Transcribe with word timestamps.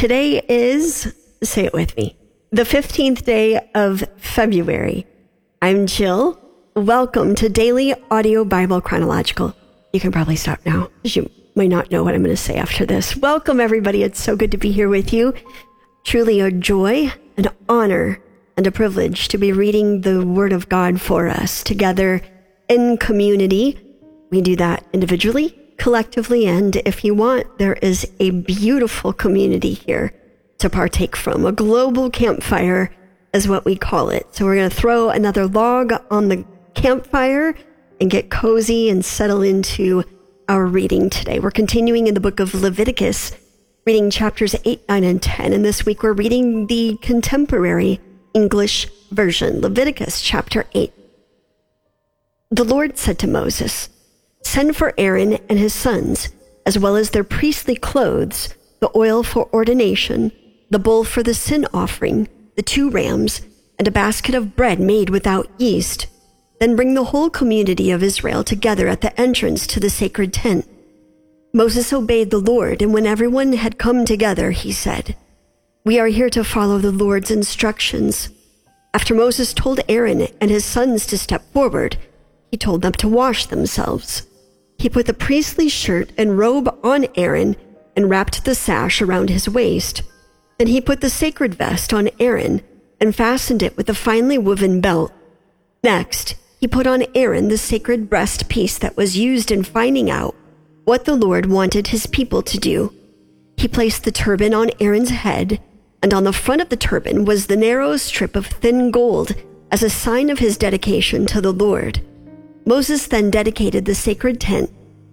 Today 0.00 0.40
is, 0.48 1.14
say 1.42 1.66
it 1.66 1.74
with 1.74 1.94
me, 1.94 2.16
the 2.50 2.62
15th 2.62 3.22
day 3.22 3.68
of 3.74 4.02
February. 4.16 5.06
I'm 5.60 5.86
Jill. 5.86 6.40
Welcome 6.74 7.34
to 7.34 7.50
Daily 7.50 7.92
Audio 8.10 8.46
Bible 8.46 8.80
Chronological. 8.80 9.54
You 9.92 10.00
can 10.00 10.10
probably 10.10 10.36
stop 10.36 10.58
now 10.64 10.88
because 11.02 11.16
you 11.16 11.30
might 11.54 11.68
not 11.68 11.90
know 11.90 12.02
what 12.02 12.14
I'm 12.14 12.22
going 12.22 12.34
to 12.34 12.42
say 12.42 12.56
after 12.56 12.86
this. 12.86 13.14
Welcome, 13.14 13.60
everybody. 13.60 14.02
It's 14.02 14.22
so 14.22 14.36
good 14.36 14.50
to 14.52 14.56
be 14.56 14.72
here 14.72 14.88
with 14.88 15.12
you. 15.12 15.34
Truly 16.04 16.40
a 16.40 16.50
joy, 16.50 17.12
an 17.36 17.48
honor, 17.68 18.22
and 18.56 18.66
a 18.66 18.72
privilege 18.72 19.28
to 19.28 19.36
be 19.36 19.52
reading 19.52 20.00
the 20.00 20.24
Word 20.24 20.54
of 20.54 20.70
God 20.70 20.98
for 20.98 21.28
us 21.28 21.62
together 21.62 22.22
in 22.70 22.96
community. 22.96 23.78
We 24.30 24.40
do 24.40 24.56
that 24.56 24.82
individually, 24.94 25.59
collectively, 25.80 26.46
and 26.46 26.76
if 26.84 27.02
you 27.04 27.14
want, 27.14 27.58
there 27.58 27.72
is 27.72 28.06
a 28.20 28.30
beautiful 28.30 29.14
community 29.14 29.72
here 29.72 30.12
to 30.58 30.68
partake 30.68 31.16
from. 31.16 31.46
A 31.46 31.52
global 31.52 32.10
campfire 32.10 32.94
is 33.32 33.48
what 33.48 33.64
we 33.64 33.76
call 33.76 34.10
it. 34.10 34.26
So 34.32 34.44
we're 34.44 34.56
going 34.56 34.68
to 34.68 34.76
throw 34.76 35.08
another 35.08 35.46
log 35.46 35.94
on 36.10 36.28
the 36.28 36.44
campfire 36.74 37.54
and 37.98 38.10
get 38.10 38.30
cozy 38.30 38.90
and 38.90 39.02
settle 39.02 39.40
into 39.40 40.04
our 40.50 40.66
reading 40.66 41.08
today. 41.08 41.40
We're 41.40 41.50
continuing 41.50 42.06
in 42.08 42.14
the 42.14 42.20
book 42.20 42.40
of 42.40 42.54
Leviticus, 42.54 43.32
reading 43.86 44.10
chapters 44.10 44.54
8, 44.66 44.86
9, 44.86 45.02
and 45.02 45.22
10. 45.22 45.54
And 45.54 45.64
this 45.64 45.86
week 45.86 46.02
we're 46.02 46.12
reading 46.12 46.66
the 46.66 46.98
contemporary 47.00 48.00
English 48.34 48.86
version, 49.12 49.62
Leviticus 49.62 50.20
chapter 50.20 50.66
8. 50.74 50.92
The 52.50 52.64
Lord 52.64 52.98
said 52.98 53.18
to 53.20 53.26
Moses, 53.26 53.88
Send 54.42 54.76
for 54.76 54.94
Aaron 54.98 55.34
and 55.48 55.58
his 55.58 55.74
sons, 55.74 56.28
as 56.66 56.78
well 56.78 56.96
as 56.96 57.10
their 57.10 57.24
priestly 57.24 57.76
clothes, 57.76 58.54
the 58.80 58.90
oil 58.96 59.22
for 59.22 59.48
ordination, 59.52 60.32
the 60.70 60.78
bull 60.78 61.04
for 61.04 61.22
the 61.22 61.34
sin 61.34 61.66
offering, 61.72 62.28
the 62.56 62.62
two 62.62 62.90
rams, 62.90 63.42
and 63.78 63.86
a 63.86 63.92
basket 63.92 64.34
of 64.34 64.56
bread 64.56 64.80
made 64.80 65.10
without 65.10 65.48
yeast. 65.58 66.06
Then 66.58 66.76
bring 66.76 66.94
the 66.94 67.04
whole 67.04 67.30
community 67.30 67.90
of 67.90 68.02
Israel 68.02 68.44
together 68.44 68.88
at 68.88 69.00
the 69.00 69.18
entrance 69.18 69.66
to 69.68 69.80
the 69.80 69.90
sacred 69.90 70.32
tent. 70.32 70.68
Moses 71.52 71.92
obeyed 71.92 72.30
the 72.30 72.38
Lord, 72.38 72.82
and 72.82 72.92
when 72.92 73.06
everyone 73.06 73.54
had 73.54 73.78
come 73.78 74.04
together, 74.04 74.50
he 74.52 74.70
said, 74.70 75.16
We 75.84 75.98
are 75.98 76.06
here 76.06 76.30
to 76.30 76.44
follow 76.44 76.78
the 76.78 76.92
Lord's 76.92 77.30
instructions. 77.30 78.28
After 78.92 79.14
Moses 79.14 79.54
told 79.54 79.80
Aaron 79.88 80.28
and 80.40 80.50
his 80.50 80.64
sons 80.64 81.06
to 81.06 81.18
step 81.18 81.42
forward, 81.52 81.96
he 82.50 82.56
told 82.56 82.82
them 82.82 82.92
to 82.92 83.08
wash 83.08 83.46
themselves. 83.46 84.26
He 84.80 84.88
put 84.88 85.04
the 85.04 85.12
priestly 85.12 85.68
shirt 85.68 86.10
and 86.16 86.38
robe 86.38 86.74
on 86.82 87.04
Aaron 87.14 87.54
and 87.94 88.08
wrapped 88.08 88.46
the 88.46 88.54
sash 88.54 89.02
around 89.02 89.28
his 89.28 89.46
waist. 89.46 90.00
Then 90.58 90.68
he 90.68 90.80
put 90.80 91.02
the 91.02 91.10
sacred 91.10 91.54
vest 91.54 91.92
on 91.92 92.08
Aaron 92.18 92.62
and 92.98 93.14
fastened 93.14 93.62
it 93.62 93.76
with 93.76 93.90
a 93.90 93.94
finely 93.94 94.38
woven 94.38 94.80
belt. 94.80 95.12
Next, 95.84 96.34
he 96.58 96.66
put 96.66 96.86
on 96.86 97.04
Aaron 97.14 97.48
the 97.48 97.58
sacred 97.58 98.08
breast 98.08 98.48
piece 98.48 98.78
that 98.78 98.96
was 98.96 99.18
used 99.18 99.50
in 99.50 99.64
finding 99.64 100.10
out 100.10 100.34
what 100.86 101.04
the 101.04 101.14
Lord 101.14 101.44
wanted 101.44 101.88
his 101.88 102.06
people 102.06 102.40
to 102.40 102.56
do. 102.56 102.90
He 103.58 103.68
placed 103.68 104.04
the 104.04 104.10
turban 104.10 104.54
on 104.54 104.70
Aaron's 104.80 105.10
head, 105.10 105.60
and 106.02 106.14
on 106.14 106.24
the 106.24 106.32
front 106.32 106.62
of 106.62 106.70
the 106.70 106.78
turban 106.78 107.26
was 107.26 107.48
the 107.48 107.56
narrow 107.58 107.98
strip 107.98 108.34
of 108.34 108.46
thin 108.46 108.90
gold 108.90 109.34
as 109.70 109.82
a 109.82 109.90
sign 109.90 110.30
of 110.30 110.38
his 110.38 110.56
dedication 110.56 111.26
to 111.26 111.42
the 111.42 111.52
Lord. 111.52 112.00
Moses 112.70 113.08
then 113.08 113.32
dedicated 113.32 113.84
the 113.84 113.96
sacred 113.96 114.40
tent 114.40 114.70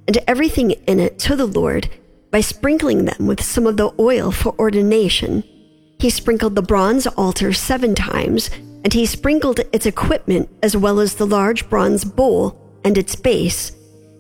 and 0.08 0.20
everything 0.28 0.70
in 0.86 1.00
it 1.00 1.18
to 1.18 1.36
the 1.36 1.48
Lord 1.48 1.90
by 2.30 2.40
sprinkling 2.40 3.06
them 3.06 3.26
with 3.26 3.42
some 3.42 3.66
of 3.66 3.78
the 3.78 3.92
oil 3.98 4.30
for 4.30 4.54
ordination. 4.60 5.44
He 5.98 6.12
sprinkled 6.12 6.54
the 6.54 6.62
bronze 6.62 7.08
altar 7.08 7.54
seven 7.54 7.96
times, 7.96 8.52
and 8.84 8.94
he 8.94 9.08
sprinkled 9.08 9.62
its 9.74 9.88
equipment 9.88 10.48
as 10.62 10.78
well 10.78 11.00
as 11.00 11.16
the 11.16 11.26
large 11.26 11.68
bronze 11.68 12.06
bowl 12.06 12.56
and 12.86 12.96
its 12.96 13.16
base. 13.16 13.72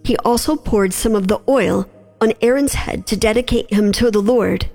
He 0.03 0.17
also 0.25 0.56
poured 0.56 0.91
some 0.91 1.13
of 1.13 1.28
the 1.28 1.41
oil 1.47 1.88
on 2.19 2.34
Aaron's 2.41 2.73
head 2.73 3.06
to 3.06 3.16
dedicate 3.16 3.72
him 3.72 3.91
to 3.91 4.09
the 4.09 4.19
Lord. 4.19 4.67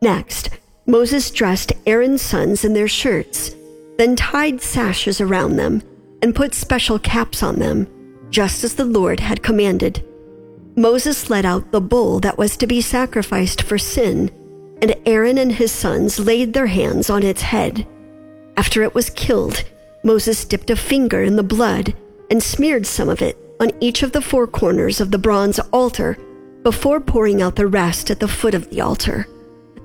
Next, 0.00 0.48
Moses 0.86 1.30
dressed 1.30 1.74
Aaron's 1.84 2.22
sons 2.22 2.64
in 2.64 2.72
their 2.72 2.88
shirts, 2.88 3.54
then 3.98 4.16
tied 4.16 4.62
sashes 4.62 5.20
around 5.20 5.56
them 5.56 5.82
and 6.22 6.34
put 6.34 6.54
special 6.54 6.98
caps 6.98 7.42
on 7.42 7.58
them, 7.58 7.86
just 8.30 8.64
as 8.64 8.74
the 8.74 8.84
Lord 8.84 9.20
had 9.20 9.42
commanded. 9.42 10.04
Moses 10.76 11.28
led 11.28 11.44
out 11.44 11.72
the 11.72 11.80
bull 11.80 12.20
that 12.20 12.38
was 12.38 12.56
to 12.56 12.66
be 12.66 12.80
sacrificed 12.80 13.62
for 13.62 13.76
sin, 13.76 14.30
and 14.80 14.94
Aaron 15.04 15.36
and 15.36 15.52
his 15.52 15.72
sons 15.72 16.18
laid 16.18 16.52
their 16.52 16.68
hands 16.68 17.10
on 17.10 17.22
its 17.22 17.42
head. 17.42 17.86
After 18.56 18.82
it 18.82 18.94
was 18.94 19.10
killed, 19.10 19.64
Moses 20.04 20.44
dipped 20.44 20.70
a 20.70 20.76
finger 20.76 21.22
in 21.22 21.36
the 21.36 21.42
blood 21.42 21.94
and 22.30 22.42
smeared 22.42 22.86
some 22.86 23.08
of 23.08 23.20
it 23.20 23.36
on 23.60 23.70
each 23.80 24.02
of 24.02 24.12
the 24.12 24.22
four 24.22 24.46
corners 24.46 25.00
of 25.00 25.10
the 25.10 25.18
bronze 25.18 25.58
altar 25.72 26.16
before 26.62 27.00
pouring 27.00 27.42
out 27.42 27.56
the 27.56 27.66
rest 27.66 28.10
at 28.10 28.20
the 28.20 28.28
foot 28.28 28.54
of 28.54 28.70
the 28.70 28.80
altar. 28.80 29.26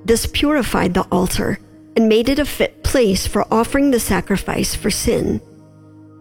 This 0.05 0.25
purified 0.25 0.93
the 0.93 1.07
altar 1.11 1.59
and 1.95 2.07
made 2.07 2.29
it 2.29 2.39
a 2.39 2.45
fit 2.45 2.83
place 2.83 3.25
for 3.25 3.51
offering 3.51 3.91
the 3.91 3.99
sacrifice 3.99 4.75
for 4.75 4.91
sin. 4.91 5.41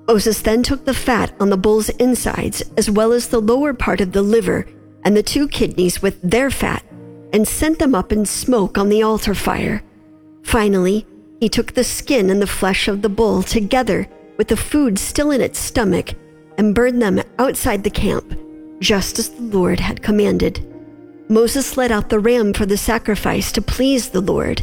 Moses 0.06 0.42
then 0.42 0.62
took 0.62 0.84
the 0.84 0.94
fat 0.94 1.34
on 1.40 1.50
the 1.50 1.56
bull's 1.56 1.88
insides, 1.90 2.62
as 2.76 2.90
well 2.90 3.12
as 3.12 3.28
the 3.28 3.40
lower 3.40 3.72
part 3.72 4.00
of 4.00 4.12
the 4.12 4.22
liver 4.22 4.66
and 5.04 5.16
the 5.16 5.22
two 5.22 5.48
kidneys 5.48 6.02
with 6.02 6.20
their 6.22 6.50
fat, 6.50 6.84
and 7.32 7.48
sent 7.48 7.78
them 7.78 7.94
up 7.94 8.12
in 8.12 8.26
smoke 8.26 8.76
on 8.76 8.88
the 8.88 9.02
altar 9.02 9.34
fire. 9.34 9.82
Finally, 10.42 11.06
he 11.40 11.48
took 11.48 11.72
the 11.72 11.84
skin 11.84 12.30
and 12.30 12.40
the 12.40 12.46
flesh 12.46 12.86
of 12.86 13.02
the 13.02 13.08
bull 13.08 13.42
together 13.42 14.06
with 14.36 14.48
the 14.48 14.56
food 14.56 14.98
still 14.98 15.30
in 15.30 15.40
its 15.40 15.58
stomach 15.58 16.14
and 16.58 16.74
burned 16.74 17.00
them 17.00 17.20
outside 17.38 17.82
the 17.82 17.90
camp, 17.90 18.38
just 18.80 19.18
as 19.18 19.30
the 19.30 19.42
Lord 19.42 19.80
had 19.80 20.02
commanded. 20.02 20.64
Moses 21.28 21.76
led 21.76 21.90
out 21.90 22.10
the 22.10 22.18
ram 22.18 22.52
for 22.52 22.66
the 22.66 22.76
sacrifice 22.76 23.50
to 23.52 23.62
please 23.62 24.10
the 24.10 24.20
Lord. 24.20 24.62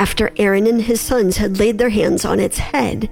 After 0.00 0.32
Aaron 0.36 0.66
and 0.66 0.82
his 0.82 1.00
sons 1.00 1.36
had 1.36 1.58
laid 1.58 1.78
their 1.78 1.90
hands 1.90 2.24
on 2.24 2.40
its 2.40 2.58
head, 2.58 3.10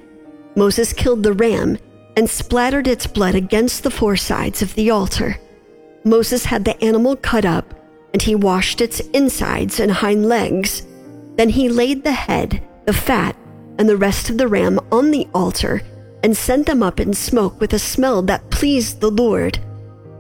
Moses 0.58 0.92
killed 0.92 1.22
the 1.22 1.32
ram 1.32 1.78
and 2.16 2.28
splattered 2.28 2.88
its 2.88 3.06
blood 3.06 3.36
against 3.36 3.84
the 3.84 3.92
four 3.92 4.16
sides 4.16 4.60
of 4.60 4.74
the 4.74 4.91
altar. 4.91 5.36
Moses 6.02 6.46
had 6.46 6.64
the 6.64 6.82
animal 6.82 7.14
cut 7.14 7.44
up 7.44 7.74
and 8.12 8.20
he 8.20 8.34
washed 8.34 8.80
its 8.80 8.98
insides 9.14 9.78
and 9.78 9.92
hind 9.92 10.28
legs. 10.28 10.84
Then 11.36 11.48
he 11.48 11.68
laid 11.68 12.02
the 12.02 12.10
head, 12.10 12.60
the 12.86 12.92
fat, 12.92 13.36
and 13.78 13.88
the 13.88 13.97
rest 13.97 14.30
of 14.30 14.36
the 14.36 14.48
ram 14.48 14.80
on 14.91 15.12
the 15.12 15.28
altar 15.32 15.80
and 16.24 16.36
sent 16.36 16.66
them 16.66 16.82
up 16.82 16.98
in 16.98 17.14
smoke 17.14 17.60
with 17.60 17.72
a 17.72 17.78
smell 17.78 18.20
that 18.22 18.50
pleased 18.50 19.00
the 19.00 19.12
Lord. 19.12 19.60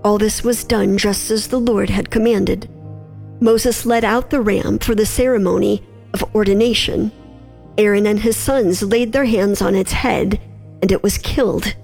All 0.04 0.18
this 0.18 0.44
was 0.44 0.62
done 0.62 0.98
just 0.98 1.32
as 1.32 1.48
the 1.48 1.58
Lord 1.58 1.90
had 1.90 2.10
commanded. 2.10 2.70
Moses 3.40 3.84
led 3.84 4.04
out 4.04 4.30
the 4.30 4.40
ram 4.40 4.78
for 4.78 4.94
the 4.94 5.04
ceremony 5.04 5.82
of 6.14 6.32
ordination. 6.32 7.10
Aaron 7.78 8.06
and 8.06 8.20
his 8.20 8.36
sons 8.36 8.82
laid 8.82 9.12
their 9.12 9.24
hands 9.24 9.62
on 9.62 9.74
its 9.74 9.92
head, 9.92 10.40
and 10.82 10.90
it 10.90 11.02
was 11.02 11.16
killed. 11.16 11.74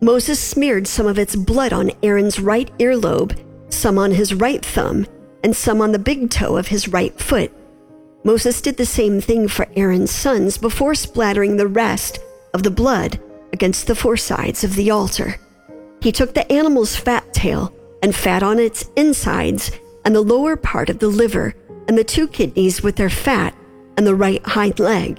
Moses 0.00 0.40
smeared 0.40 0.86
some 0.86 1.06
of 1.06 1.18
its 1.18 1.36
blood 1.36 1.72
on 1.72 1.90
Aaron's 2.02 2.40
right 2.40 2.70
earlobe, 2.78 3.36
some 3.68 3.98
on 3.98 4.12
his 4.12 4.32
right 4.32 4.64
thumb, 4.64 5.06
and 5.42 5.54
some 5.54 5.80
on 5.80 5.92
the 5.92 5.98
big 5.98 6.30
toe 6.30 6.56
of 6.56 6.68
his 6.68 6.88
right 6.88 7.18
foot. 7.20 7.52
Moses 8.24 8.60
did 8.60 8.76
the 8.76 8.86
same 8.86 9.20
thing 9.20 9.48
for 9.48 9.66
Aaron's 9.74 10.12
sons 10.12 10.56
before 10.56 10.94
splattering 10.94 11.56
the 11.56 11.66
rest 11.66 12.20
of 12.54 12.62
the 12.62 12.70
blood 12.70 13.20
against 13.52 13.86
the 13.86 13.96
four 13.96 14.16
sides 14.16 14.62
of 14.62 14.76
the 14.76 14.90
altar. 14.90 15.36
He 16.00 16.12
took 16.12 16.34
the 16.34 16.50
animal's 16.50 16.94
fat 16.94 17.34
tail 17.34 17.74
and 18.02 18.14
fat 18.14 18.42
on 18.42 18.58
its 18.58 18.88
insides 18.96 19.72
and 20.04 20.14
the 20.14 20.20
lower 20.20 20.56
part 20.56 20.88
of 20.88 21.00
the 21.00 21.08
liver 21.08 21.54
and 21.88 21.98
the 21.98 22.04
two 22.04 22.28
kidneys 22.28 22.82
with 22.82 22.96
their 22.96 23.10
fat 23.10 23.56
and 23.96 24.06
the 24.06 24.14
right 24.14 24.44
hind 24.46 24.78
leg. 24.78 25.18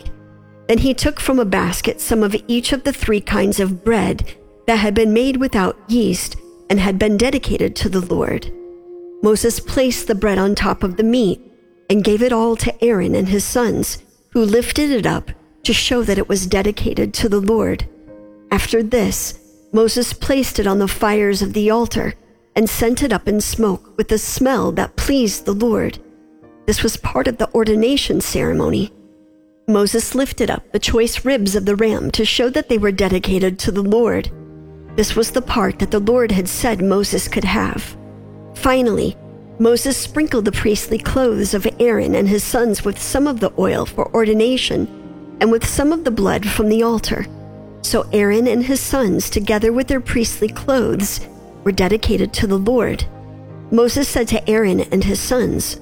Then 0.74 0.80
he 0.80 0.96
took 0.96 1.20
from 1.20 1.38
a 1.38 1.46
basket 1.46 2.02
some 2.02 2.24
of 2.24 2.36
each 2.48 2.74
of 2.74 2.84
the 2.84 2.92
three 2.92 3.22
kinds 3.22 3.60
of 3.60 3.84
bread 3.84 4.36
that 4.66 4.78
had 4.78 4.96
been 4.96 5.14
made 5.14 5.38
without 5.38 5.78
yeast 5.88 6.36
and 6.68 6.80
had 6.80 6.98
been 6.98 7.16
dedicated 7.16 7.76
to 7.76 7.90
the 7.90 8.02
Lord. 8.02 8.52
Moses 9.22 9.60
placed 9.60 10.08
the 10.08 10.16
bread 10.16 10.40
on 10.40 10.56
top 10.56 10.82
of 10.82 10.98
the 10.98 11.04
meat 11.04 11.40
and 11.92 12.04
gave 12.04 12.24
it 12.24 12.34
all 12.34 12.56
to 12.56 12.84
Aaron 12.84 13.14
and 13.14 13.30
his 13.30 13.44
sons, 13.44 14.02
who 14.32 14.44
lifted 14.44 14.90
it 14.90 15.06
up 15.06 15.30
to 15.62 15.74
show 15.74 16.02
that 16.02 16.18
it 16.18 16.28
was 16.28 16.48
dedicated 16.48 17.14
to 17.14 17.30
the 17.30 17.40
Lord. 17.40 17.88
After 18.50 18.82
this, 18.82 19.38
Moses 19.74 20.12
placed 20.12 20.58
it 20.58 20.66
on 20.66 20.80
the 20.80 20.88
fires 20.88 21.44
of 21.44 21.54
the 21.54 21.70
altar 21.70 22.16
and 22.56 22.68
sent 22.68 23.04
it 23.04 23.14
up 23.14 23.28
in 23.28 23.42
smoke 23.42 23.96
with 23.96 24.12
a 24.12 24.18
smell 24.18 24.72
that 24.72 24.96
pleased 24.96 25.46
the 25.46 25.54
Lord. 25.54 26.00
This 26.66 26.82
was 26.82 26.98
part 26.98 27.28
of 27.28 27.38
the 27.38 27.54
ordination 27.54 28.22
ceremony 28.22 28.92
Moses 29.68 30.14
lifted 30.14 30.52
up 30.52 30.72
the 30.74 30.80
choice 30.80 31.24
ribs 31.24 31.56
of 31.56 31.66
the 31.66 31.76
ram 31.76 32.12
to 32.12 32.26
show 32.26 32.50
that 32.50 32.68
they 32.68 32.78
were 32.78 32.92
dedicated 32.92 33.58
to 33.60 33.72
the 33.72 33.82
Lord. 33.82 34.30
This 34.98 35.16
was 35.16 35.32
the 35.32 35.42
part 35.42 35.80
that 35.80 35.90
the 35.90 36.00
Lord 36.00 36.34
had 36.34 36.50
said 36.50 36.82
Moses 36.82 37.30
could 37.30 37.46
have. 37.46 37.96
Finally, 38.56 39.16
Moses 39.60 39.96
sprinkled 39.96 40.44
the 40.44 40.52
priestly 40.52 40.98
clothes 40.98 41.54
of 41.54 41.66
Aaron 41.80 42.14
and 42.14 42.28
his 42.28 42.44
sons 42.44 42.84
with 42.84 43.02
some 43.02 43.26
of 43.26 43.40
the 43.40 43.54
oil 43.58 43.86
for 43.86 44.14
ordination 44.14 45.38
and 45.40 45.50
with 45.50 45.66
some 45.66 45.94
of 45.94 46.04
the 46.04 46.12
blood 46.12 46.46
from 46.46 46.68
the 46.68 46.84
altar. 46.84 47.26
So 47.84 48.08
Aaron 48.12 48.48
and 48.48 48.66
his 48.66 48.82
sons, 48.82 49.30
together 49.30 49.72
with 49.72 49.88
their 49.88 50.02
priestly 50.02 50.50
clothes, 50.50 51.22
were 51.64 51.72
dedicated 51.72 52.34
to 52.34 52.48
the 52.48 52.60
Lord. 52.60 53.06
Moses 53.72 54.10
said 54.10 54.28
to 54.30 54.50
Aaron 54.50 54.82
and 54.82 55.06
his 55.06 55.22
sons, 55.22 55.80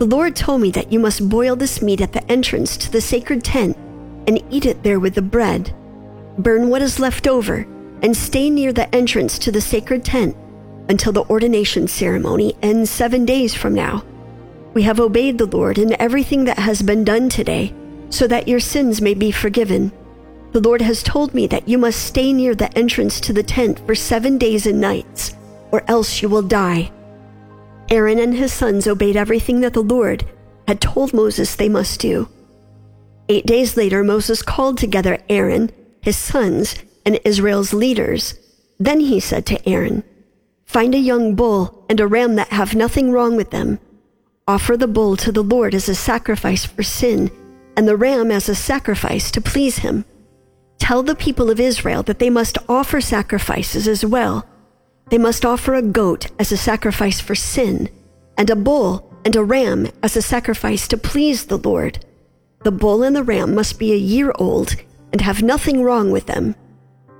The 0.00 0.06
Lord 0.06 0.34
told 0.34 0.62
me 0.62 0.70
that 0.70 0.90
you 0.90 0.98
must 0.98 1.28
boil 1.28 1.56
this 1.56 1.82
meat 1.82 2.00
at 2.00 2.14
the 2.14 2.24
entrance 2.32 2.78
to 2.78 2.90
the 2.90 3.02
sacred 3.02 3.44
tent 3.44 3.76
and 4.26 4.42
eat 4.48 4.64
it 4.64 4.82
there 4.82 4.98
with 4.98 5.14
the 5.14 5.20
bread. 5.20 5.74
Burn 6.38 6.70
what 6.70 6.80
is 6.80 6.98
left 6.98 7.26
over 7.26 7.66
and 8.00 8.16
stay 8.16 8.48
near 8.48 8.72
the 8.72 8.92
entrance 8.94 9.38
to 9.40 9.52
the 9.52 9.60
sacred 9.60 10.02
tent 10.02 10.34
until 10.88 11.12
the 11.12 11.26
ordination 11.26 11.86
ceremony 11.86 12.56
ends 12.62 12.88
seven 12.88 13.26
days 13.26 13.54
from 13.54 13.74
now. 13.74 14.02
We 14.72 14.84
have 14.84 15.00
obeyed 15.00 15.36
the 15.36 15.44
Lord 15.44 15.76
in 15.76 15.94
everything 16.00 16.44
that 16.44 16.60
has 16.60 16.80
been 16.80 17.04
done 17.04 17.28
today, 17.28 17.74
so 18.08 18.26
that 18.26 18.48
your 18.48 18.58
sins 18.58 19.02
may 19.02 19.12
be 19.12 19.30
forgiven. 19.30 19.92
The 20.52 20.60
Lord 20.60 20.80
has 20.80 21.02
told 21.02 21.34
me 21.34 21.46
that 21.48 21.68
you 21.68 21.76
must 21.76 22.02
stay 22.02 22.32
near 22.32 22.54
the 22.54 22.74
entrance 22.74 23.20
to 23.20 23.34
the 23.34 23.42
tent 23.42 23.80
for 23.84 23.94
seven 23.94 24.38
days 24.38 24.64
and 24.64 24.80
nights, 24.80 25.36
or 25.70 25.84
else 25.88 26.22
you 26.22 26.30
will 26.30 26.40
die. 26.40 26.90
Aaron 27.90 28.18
and 28.18 28.34
his 28.34 28.52
sons 28.52 28.86
obeyed 28.86 29.16
everything 29.16 29.60
that 29.60 29.72
the 29.72 29.82
Lord 29.82 30.24
had 30.68 30.80
told 30.80 31.12
Moses 31.12 31.56
they 31.56 31.68
must 31.68 32.00
do. 32.00 32.28
Eight 33.28 33.46
days 33.46 33.76
later, 33.76 34.04
Moses 34.04 34.42
called 34.42 34.78
together 34.78 35.18
Aaron, 35.28 35.70
his 36.00 36.16
sons, 36.16 36.76
and 37.04 37.20
Israel's 37.24 37.72
leaders. 37.72 38.34
Then 38.78 39.00
he 39.00 39.20
said 39.20 39.46
to 39.46 39.68
Aaron, 39.68 40.04
Find 40.64 40.94
a 40.94 40.98
young 40.98 41.34
bull 41.34 41.84
and 41.88 41.98
a 41.98 42.06
ram 42.06 42.36
that 42.36 42.48
have 42.48 42.74
nothing 42.74 43.10
wrong 43.10 43.34
with 43.36 43.50
them. 43.50 43.80
Offer 44.46 44.76
the 44.76 44.88
bull 44.88 45.16
to 45.16 45.32
the 45.32 45.42
Lord 45.42 45.74
as 45.74 45.88
a 45.88 45.94
sacrifice 45.94 46.64
for 46.64 46.82
sin, 46.82 47.30
and 47.76 47.86
the 47.86 47.96
ram 47.96 48.30
as 48.30 48.48
a 48.48 48.54
sacrifice 48.54 49.30
to 49.32 49.40
please 49.40 49.78
him. 49.78 50.04
Tell 50.78 51.02
the 51.02 51.14
people 51.14 51.50
of 51.50 51.60
Israel 51.60 52.02
that 52.04 52.18
they 52.18 52.30
must 52.30 52.58
offer 52.68 53.00
sacrifices 53.00 53.86
as 53.86 54.04
well. 54.04 54.46
They 55.10 55.18
must 55.18 55.44
offer 55.44 55.74
a 55.74 55.82
goat 55.82 56.28
as 56.38 56.52
a 56.52 56.56
sacrifice 56.56 57.20
for 57.20 57.34
sin, 57.34 57.88
and 58.38 58.48
a 58.48 58.56
bull 58.56 59.12
and 59.24 59.34
a 59.36 59.44
ram 59.44 59.88
as 60.02 60.16
a 60.16 60.22
sacrifice 60.22 60.86
to 60.88 60.96
please 60.96 61.46
the 61.46 61.58
Lord. 61.58 62.04
The 62.62 62.70
bull 62.70 63.02
and 63.02 63.16
the 63.16 63.22
ram 63.22 63.54
must 63.54 63.78
be 63.78 63.92
a 63.92 63.96
year 63.96 64.32
old 64.36 64.76
and 65.12 65.20
have 65.20 65.42
nothing 65.42 65.82
wrong 65.82 66.10
with 66.10 66.26
them. 66.26 66.54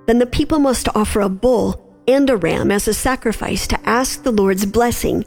Then 0.06 0.18
the 0.18 0.26
people 0.26 0.58
must 0.58 0.88
offer 0.94 1.20
a 1.20 1.28
bull 1.28 1.86
and 2.06 2.30
a 2.30 2.36
ram 2.36 2.70
as 2.70 2.86
a 2.86 2.94
sacrifice 2.94 3.66
to 3.66 3.88
ask 3.88 4.22
the 4.22 4.30
Lord's 4.30 4.66
blessing, 4.66 5.24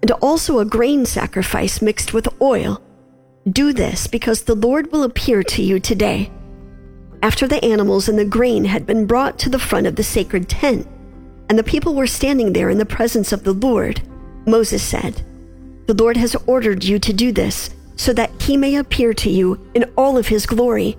and 0.00 0.10
also 0.12 0.58
a 0.58 0.64
grain 0.64 1.06
sacrifice 1.06 1.80
mixed 1.80 2.12
with 2.12 2.28
oil. 2.40 2.82
Do 3.48 3.72
this 3.72 4.06
because 4.06 4.42
the 4.42 4.54
Lord 4.54 4.92
will 4.92 5.02
appear 5.02 5.42
to 5.44 5.62
you 5.62 5.80
today. 5.80 6.30
After 7.22 7.46
the 7.46 7.64
animals 7.64 8.08
and 8.08 8.18
the 8.18 8.24
grain 8.24 8.64
had 8.66 8.86
been 8.86 9.06
brought 9.06 9.38
to 9.40 9.48
the 9.48 9.58
front 9.58 9.86
of 9.86 9.96
the 9.96 10.02
sacred 10.02 10.48
tent, 10.48 10.86
and 11.52 11.58
the 11.58 11.62
people 11.62 11.94
were 11.94 12.06
standing 12.06 12.54
there 12.54 12.70
in 12.70 12.78
the 12.78 12.86
presence 12.86 13.30
of 13.30 13.44
the 13.44 13.52
Lord, 13.52 14.00
Moses 14.46 14.82
said, 14.82 15.22
The 15.86 15.92
Lord 15.92 16.16
has 16.16 16.34
ordered 16.46 16.82
you 16.82 16.98
to 17.00 17.12
do 17.12 17.30
this 17.30 17.68
so 17.94 18.14
that 18.14 18.30
he 18.40 18.56
may 18.56 18.76
appear 18.76 19.12
to 19.12 19.28
you 19.28 19.60
in 19.74 19.84
all 19.94 20.16
of 20.16 20.28
his 20.28 20.46
glory. 20.46 20.96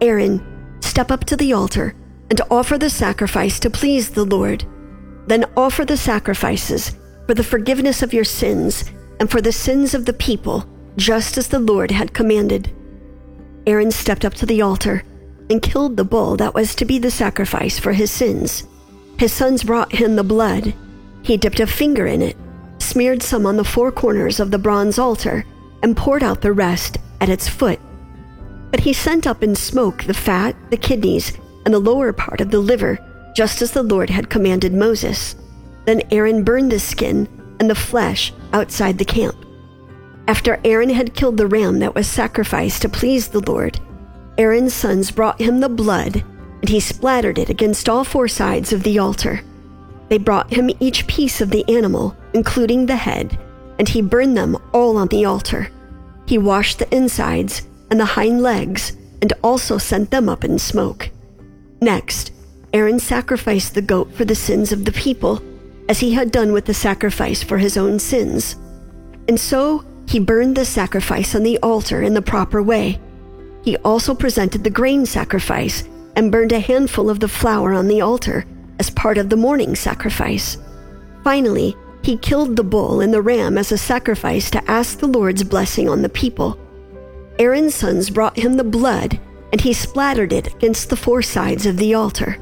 Aaron, 0.00 0.44
step 0.80 1.12
up 1.12 1.26
to 1.26 1.36
the 1.36 1.52
altar 1.52 1.94
and 2.28 2.40
offer 2.50 2.76
the 2.76 2.90
sacrifice 2.90 3.60
to 3.60 3.70
please 3.70 4.10
the 4.10 4.24
Lord. 4.24 4.64
Then 5.28 5.44
offer 5.56 5.84
the 5.84 5.96
sacrifices 5.96 6.96
for 7.28 7.34
the 7.34 7.44
forgiveness 7.44 8.02
of 8.02 8.12
your 8.12 8.24
sins 8.24 8.90
and 9.20 9.30
for 9.30 9.40
the 9.40 9.52
sins 9.52 9.94
of 9.94 10.06
the 10.06 10.12
people, 10.12 10.68
just 10.96 11.38
as 11.38 11.46
the 11.46 11.60
Lord 11.60 11.92
had 11.92 12.12
commanded. 12.12 12.68
Aaron 13.64 13.92
stepped 13.92 14.24
up 14.24 14.34
to 14.34 14.46
the 14.46 14.60
altar 14.60 15.04
and 15.48 15.62
killed 15.62 15.96
the 15.96 16.02
bull 16.02 16.36
that 16.38 16.52
was 16.52 16.74
to 16.74 16.84
be 16.84 16.98
the 16.98 17.12
sacrifice 17.12 17.78
for 17.78 17.92
his 17.92 18.10
sins. 18.10 18.66
His 19.18 19.32
sons 19.32 19.64
brought 19.64 19.92
him 19.92 20.16
the 20.16 20.24
blood. 20.24 20.74
He 21.22 21.36
dipped 21.36 21.60
a 21.60 21.66
finger 21.66 22.06
in 22.06 22.22
it, 22.22 22.36
smeared 22.78 23.22
some 23.22 23.46
on 23.46 23.56
the 23.56 23.64
four 23.64 23.90
corners 23.90 24.38
of 24.38 24.50
the 24.50 24.58
bronze 24.58 24.98
altar, 24.98 25.44
and 25.82 25.96
poured 25.96 26.22
out 26.22 26.40
the 26.40 26.52
rest 26.52 26.98
at 27.20 27.28
its 27.28 27.48
foot. 27.48 27.80
But 28.70 28.80
he 28.80 28.92
sent 28.92 29.26
up 29.26 29.42
in 29.42 29.54
smoke 29.54 30.04
the 30.04 30.14
fat, 30.14 30.54
the 30.70 30.76
kidneys, 30.76 31.32
and 31.64 31.74
the 31.74 31.78
lower 31.80 32.12
part 32.12 32.40
of 32.40 32.50
the 32.50 32.60
liver, 32.60 32.98
just 33.34 33.60
as 33.60 33.72
the 33.72 33.82
Lord 33.82 34.10
had 34.10 34.30
commanded 34.30 34.72
Moses. 34.72 35.34
Then 35.84 36.02
Aaron 36.10 36.44
burned 36.44 36.70
the 36.70 36.78
skin 36.78 37.28
and 37.58 37.68
the 37.68 37.74
flesh 37.74 38.32
outside 38.52 38.98
the 38.98 39.04
camp. 39.04 39.36
After 40.28 40.60
Aaron 40.64 40.90
had 40.90 41.14
killed 41.14 41.38
the 41.38 41.46
ram 41.46 41.78
that 41.80 41.94
was 41.94 42.06
sacrificed 42.06 42.82
to 42.82 42.88
please 42.88 43.28
the 43.28 43.40
Lord, 43.40 43.80
Aaron's 44.36 44.74
sons 44.74 45.10
brought 45.10 45.40
him 45.40 45.60
the 45.60 45.68
blood, 45.68 46.22
and 46.60 46.68
he 46.68 46.80
splattered 46.80 47.38
it 47.38 47.48
against 47.48 47.88
all 47.88 48.04
four 48.04 48.28
sides 48.28 48.72
of 48.72 48.82
the 48.82 48.98
altar. 48.98 49.42
They 50.08 50.18
brought 50.18 50.52
him 50.52 50.70
each 50.80 51.06
piece 51.06 51.40
of 51.40 51.50
the 51.50 51.68
animal, 51.68 52.16
including 52.34 52.86
the 52.86 52.96
head, 52.96 53.38
and 53.78 53.88
he 53.88 54.02
burned 54.02 54.36
them 54.36 54.56
all 54.72 54.96
on 54.96 55.08
the 55.08 55.24
altar. 55.24 55.70
He 56.26 56.38
washed 56.38 56.78
the 56.78 56.94
insides 56.94 57.66
and 57.90 58.00
the 58.00 58.04
hind 58.04 58.42
legs, 58.42 58.96
and 59.22 59.32
also 59.42 59.78
sent 59.78 60.10
them 60.10 60.28
up 60.28 60.44
in 60.44 60.58
smoke. 60.58 61.10
Next, 61.80 62.32
Aaron 62.72 62.98
sacrificed 62.98 63.74
the 63.74 63.82
goat 63.82 64.12
for 64.12 64.24
the 64.24 64.34
sins 64.34 64.72
of 64.72 64.84
the 64.84 64.92
people, 64.92 65.42
as 65.88 66.00
he 66.00 66.12
had 66.12 66.30
done 66.30 66.52
with 66.52 66.66
the 66.66 66.74
sacrifice 66.74 67.42
for 67.42 67.58
his 67.58 67.76
own 67.76 67.98
sins. 67.98 68.56
And 69.26 69.40
so 69.40 69.84
he 70.06 70.18
burned 70.18 70.56
the 70.56 70.64
sacrifice 70.64 71.34
on 71.34 71.42
the 71.42 71.58
altar 71.58 72.02
in 72.02 72.14
the 72.14 72.22
proper 72.22 72.62
way. 72.62 73.00
He 73.62 73.76
also 73.78 74.14
presented 74.14 74.64
the 74.64 74.70
grain 74.70 75.06
sacrifice 75.06 75.84
and 76.16 76.32
burned 76.32 76.52
a 76.52 76.60
handful 76.60 77.10
of 77.10 77.20
the 77.20 77.28
flour 77.28 77.72
on 77.72 77.88
the 77.88 78.00
altar 78.00 78.44
as 78.78 78.90
part 78.90 79.18
of 79.18 79.28
the 79.28 79.36
morning 79.36 79.74
sacrifice. 79.74 80.58
Finally, 81.24 81.76
he 82.02 82.16
killed 82.16 82.56
the 82.56 82.64
bull 82.64 83.00
and 83.00 83.12
the 83.12 83.22
ram 83.22 83.58
as 83.58 83.72
a 83.72 83.78
sacrifice 83.78 84.50
to 84.50 84.70
ask 84.70 84.98
the 84.98 85.06
Lord's 85.06 85.44
blessing 85.44 85.88
on 85.88 86.02
the 86.02 86.08
people. 86.08 86.58
Aaron's 87.38 87.74
sons 87.74 88.10
brought 88.10 88.36
him 88.36 88.54
the 88.54 88.64
blood 88.64 89.20
and 89.52 89.60
he 89.60 89.72
splattered 89.72 90.32
it 90.32 90.54
against 90.54 90.90
the 90.90 90.96
four 90.96 91.22
sides 91.22 91.66
of 91.66 91.76
the 91.76 91.94
altar. 91.94 92.38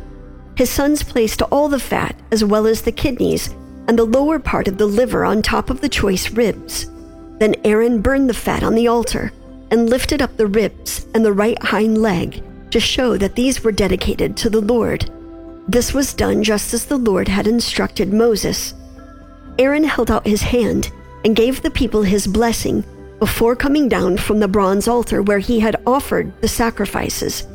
His 0.56 0.70
sons 0.70 1.02
placed 1.02 1.42
all 1.42 1.68
the 1.68 1.78
fat, 1.78 2.16
as 2.32 2.42
well 2.42 2.66
as 2.66 2.82
the 2.82 2.92
kidneys, 2.92 3.54
and 3.88 3.98
the 3.98 4.04
lower 4.04 4.38
part 4.38 4.68
of 4.68 4.78
the 4.78 4.86
liver 4.86 5.24
on 5.24 5.42
top 5.42 5.70
of 5.70 5.80
the 5.80 5.88
choice 5.88 6.30
ribs. 6.30 6.90
Then 7.38 7.54
Aaron 7.64 8.00
burned 8.00 8.28
the 8.28 8.34
fat 8.34 8.62
on 8.62 8.74
the 8.74 8.88
altar 8.88 9.32
and 9.70 9.90
lifted 9.90 10.22
up 10.22 10.36
the 10.36 10.46
ribs 10.46 11.06
and 11.14 11.24
the 11.24 11.32
right 11.32 11.62
hind 11.62 11.98
leg 11.98 12.42
to 12.70 12.80
show 12.80 13.16
that 13.16 13.34
these 13.34 13.62
were 13.62 13.72
dedicated 13.72 14.36
to 14.36 14.50
the 14.50 14.60
Lord. 14.60 15.10
This 15.68 15.92
was 15.92 16.14
done 16.14 16.42
just 16.42 16.74
as 16.74 16.84
the 16.84 16.96
Lord 16.96 17.28
had 17.28 17.46
instructed 17.46 18.12
Moses. 18.12 18.74
Aaron 19.58 19.84
held 19.84 20.10
out 20.10 20.26
his 20.26 20.42
hand 20.42 20.90
and 21.24 21.34
gave 21.34 21.62
the 21.62 21.70
people 21.70 22.02
his 22.02 22.26
blessing 22.26 22.84
before 23.18 23.56
coming 23.56 23.88
down 23.88 24.18
from 24.18 24.40
the 24.40 24.48
bronze 24.48 24.86
altar 24.86 25.22
where 25.22 25.38
he 25.38 25.58
had 25.58 25.80
offered 25.86 26.38
the 26.42 26.48
sacrifices, 26.48 27.46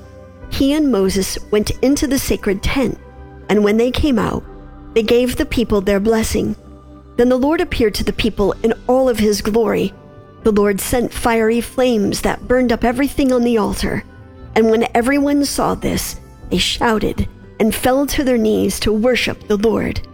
he 0.51 0.73
and 0.73 0.91
Moses 0.91 1.37
went 1.51 1.71
into 1.81 2.07
the 2.07 2.19
sacred 2.19 2.63
tent, 2.63 2.99
and 3.49 3.63
when 3.63 3.77
they 3.77 3.91
came 3.91 4.19
out, 4.19 4.43
they 4.93 5.03
gave 5.03 5.35
the 5.35 5.45
people 5.45 5.79
their 5.79 5.99
blessing. 5.99 6.55
Then 7.15 7.29
the 7.29 7.37
Lord 7.37 7.61
appeared 7.61 7.93
to 7.95 8.03
the 8.03 8.13
people 8.13 8.53
in 8.63 8.73
all 8.87 9.07
of 9.07 9.19
his 9.19 9.41
glory. 9.41 9.93
The 10.43 10.51
Lord 10.51 10.81
sent 10.81 11.13
fiery 11.13 11.61
flames 11.61 12.21
that 12.21 12.47
burned 12.47 12.71
up 12.71 12.83
everything 12.83 13.31
on 13.31 13.43
the 13.43 13.57
altar. 13.57 14.03
And 14.55 14.69
when 14.69 14.87
everyone 14.93 15.45
saw 15.45 15.75
this, 15.75 16.19
they 16.49 16.57
shouted 16.57 17.27
and 17.59 17.73
fell 17.73 18.05
to 18.07 18.23
their 18.23 18.37
knees 18.37 18.79
to 18.81 18.91
worship 18.91 19.47
the 19.47 19.57
Lord. 19.57 20.05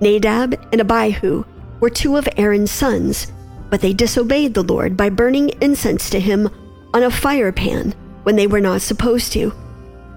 Nadab 0.00 0.54
and 0.72 0.80
Abihu 0.80 1.44
were 1.80 1.90
two 1.90 2.16
of 2.16 2.28
Aaron's 2.36 2.70
sons 2.70 3.32
but 3.70 3.80
they 3.80 3.92
disobeyed 3.92 4.54
the 4.54 4.62
Lord 4.62 4.96
by 4.96 5.10
burning 5.10 5.50
incense 5.60 6.10
to 6.10 6.20
him 6.20 6.48
on 6.94 7.02
a 7.02 7.10
fire 7.10 7.52
pan 7.52 7.92
when 8.22 8.36
they 8.36 8.46
were 8.46 8.60
not 8.60 8.82
supposed 8.82 9.32
to. 9.32 9.52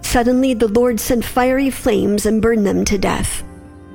Suddenly 0.01 0.53
the 0.53 0.67
Lord 0.67 0.99
sent 0.99 1.25
fiery 1.25 1.69
flames 1.69 2.25
and 2.25 2.41
burned 2.41 2.65
them 2.65 2.85
to 2.85 2.97
death. 2.97 3.43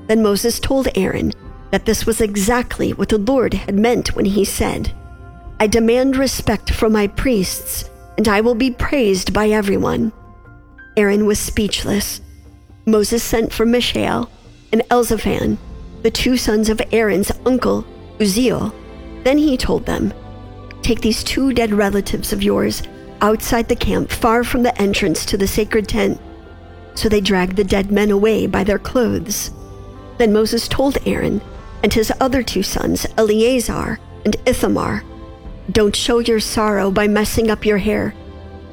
Then 0.06 0.22
Moses 0.22 0.60
told 0.60 0.88
Aaron 0.94 1.32
that 1.70 1.86
this 1.86 2.04
was 2.04 2.20
exactly 2.20 2.92
what 2.92 3.08
the 3.08 3.18
Lord 3.18 3.54
had 3.54 3.74
meant 3.74 4.14
when 4.14 4.26
he 4.26 4.44
said, 4.44 4.92
I 5.58 5.66
demand 5.66 6.16
respect 6.16 6.70
from 6.70 6.92
my 6.92 7.06
priests, 7.06 7.90
and 8.16 8.28
I 8.28 8.40
will 8.40 8.54
be 8.54 8.70
praised 8.70 9.32
by 9.32 9.48
everyone. 9.48 10.12
Aaron 10.96 11.26
was 11.26 11.38
speechless. 11.38 12.20
Moses 12.86 13.22
sent 13.22 13.52
for 13.52 13.66
Mishael 13.66 14.30
and 14.72 14.82
Elzaphan, 14.90 15.58
the 16.02 16.10
two 16.10 16.36
sons 16.36 16.68
of 16.68 16.80
Aaron's 16.92 17.32
uncle, 17.46 17.84
Uzziel, 18.18 18.72
then 19.24 19.38
he 19.38 19.56
told 19.56 19.86
them, 19.86 20.12
Take 20.82 21.00
these 21.00 21.24
two 21.24 21.52
dead 21.52 21.72
relatives 21.72 22.32
of 22.32 22.42
yours 22.42 22.82
outside 23.22 23.68
the 23.68 23.76
camp, 23.76 24.10
far 24.10 24.44
from 24.44 24.62
the 24.62 24.80
entrance 24.80 25.24
to 25.26 25.38
the 25.38 25.46
sacred 25.46 25.88
tent. 25.88 26.20
So 26.94 27.08
they 27.08 27.22
dragged 27.22 27.56
the 27.56 27.64
dead 27.64 27.90
men 27.90 28.10
away 28.10 28.46
by 28.46 28.64
their 28.64 28.78
clothes. 28.78 29.50
Then 30.18 30.32
Moses 30.32 30.68
told 30.68 30.98
Aaron 31.06 31.40
and 31.82 31.92
his 31.92 32.12
other 32.20 32.42
two 32.42 32.62
sons, 32.62 33.06
Eleazar 33.16 33.98
and 34.24 34.36
Ithamar. 34.46 35.02
Don't 35.70 35.96
show 35.96 36.18
your 36.18 36.40
sorrow 36.40 36.90
by 36.90 37.08
messing 37.08 37.50
up 37.50 37.64
your 37.64 37.78
hair 37.78 38.14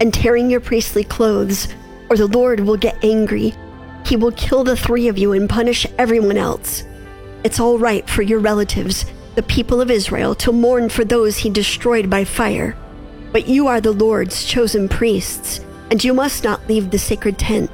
and 0.02 0.14
tearing 0.14 0.50
your 0.50 0.60
priestly 0.60 1.04
clothes, 1.04 1.68
or 2.10 2.18
the 2.18 2.28
Lord 2.28 2.60
will 2.60 2.76
get 2.76 3.02
angry. 3.04 3.54
He 4.04 4.16
will 4.16 4.32
kill 4.32 4.64
the 4.64 4.76
three 4.76 5.08
of 5.08 5.18
you 5.18 5.32
and 5.32 5.48
punish 5.48 5.86
everyone 5.98 6.38
else. 6.38 6.84
It's 7.44 7.60
all 7.60 7.78
right 7.78 8.10
for 8.10 8.24
your 8.24 8.40
relatives, 8.40 9.06
the 9.36 9.44
people 9.44 9.80
of 9.80 9.92
Israel, 9.92 10.34
to 10.36 10.52
mourn 10.52 10.90
for 10.90 11.06
those 11.06 11.38
he 11.38 11.50
destroyed 11.52 12.10
by 12.10 12.26
fire. 12.26 12.76
But 13.32 13.48
you 13.48 13.68
are 13.68 13.80
the 13.80 13.94
Lord's 13.94 14.44
chosen 14.44 14.90
priests, 14.90 15.62
and 15.92 16.04
you 16.04 16.14
must 16.14 16.44
not 16.44 16.68
leave 16.68 16.90
the 16.90 17.00
sacred 17.00 17.38
tent, 17.38 17.72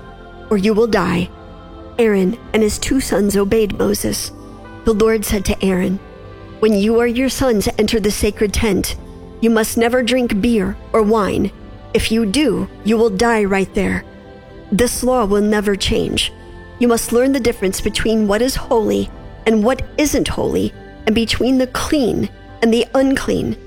or 0.50 0.58
you 0.58 0.74
will 0.74 0.88
die. 0.88 1.30
Aaron 1.98 2.38
and 2.54 2.62
his 2.62 2.78
two 2.78 3.00
sons 3.00 3.36
obeyed 3.36 3.80
Moses. 3.80 4.32
The 4.84 4.94
Lord 4.94 5.26
said 5.26 5.46
to 5.46 5.66
Aaron, 5.66 5.98
When 6.60 6.74
you 6.74 6.98
or 6.98 7.08
your 7.08 7.30
sons 7.30 7.68
enter 7.78 8.00
the 8.00 8.12
sacred 8.12 8.54
tent, 8.54 8.96
you 9.42 9.50
must 9.50 9.78
never 9.78 10.04
drink 10.04 10.42
beer 10.42 10.76
or 10.94 11.04
wine. 11.04 11.52
If 11.94 12.12
you 12.12 12.26
do, 12.26 12.68
you 12.84 12.98
will 12.98 13.10
die 13.10 13.44
right 13.44 13.74
there. 13.74 14.04
This 14.72 15.04
law 15.04 15.26
will 15.26 15.42
never 15.42 15.76
change. 15.76 16.32
You 16.80 16.88
must 16.88 17.12
learn 17.12 17.32
the 17.32 17.40
difference 17.40 17.82
between 17.82 18.28
what 18.28 18.42
is 18.42 18.56
holy 18.56 19.10
and 19.48 19.64
what 19.64 19.82
isn't 19.98 20.28
holy, 20.28 20.74
and 21.06 21.16
between 21.16 21.58
the 21.58 21.68
clean 21.68 22.30
and 22.62 22.72
the 22.72 22.86
unclean. 22.94 23.58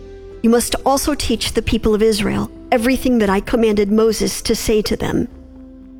You 0.42 0.50
must 0.50 0.76
also 0.84 1.14
teach 1.14 1.52
the 1.52 1.62
people 1.62 1.94
of 1.94 2.02
Israel 2.02 2.50
everything 2.70 3.18
that 3.18 3.30
I 3.30 3.40
commanded 3.40 3.90
Moses 3.90 4.42
to 4.42 4.54
say 4.54 4.82
to 4.82 4.96
them. 4.96 5.26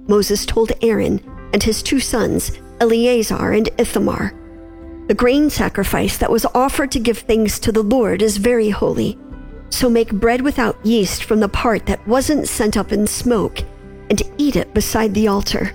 Moses 0.07 0.45
told 0.45 0.73
Aaron 0.83 1.19
and 1.53 1.63
his 1.63 1.83
two 1.83 1.99
sons, 1.99 2.53
Eleazar 2.81 3.53
and 3.53 3.71
Ithamar, 3.79 4.35
The 5.09 5.15
grain 5.15 5.49
sacrifice 5.49 6.19
that 6.19 6.31
was 6.31 6.47
offered 6.55 6.93
to 6.93 7.01
give 7.01 7.19
thanks 7.19 7.59
to 7.61 7.73
the 7.73 7.83
Lord 7.83 8.21
is 8.21 8.37
very 8.37 8.69
holy. 8.69 9.19
So 9.71 9.89
make 9.89 10.13
bread 10.13 10.43
without 10.43 10.85
yeast 10.85 11.25
from 11.25 11.41
the 11.41 11.49
part 11.49 11.87
that 11.87 12.07
wasn't 12.07 12.49
sent 12.49 12.77
up 12.77 12.93
in 12.93 13.07
smoke, 13.07 13.61
and 14.11 14.23
eat 14.37 14.57
it 14.57 14.75
beside 14.75 15.15
the 15.15 15.29
altar. 15.29 15.73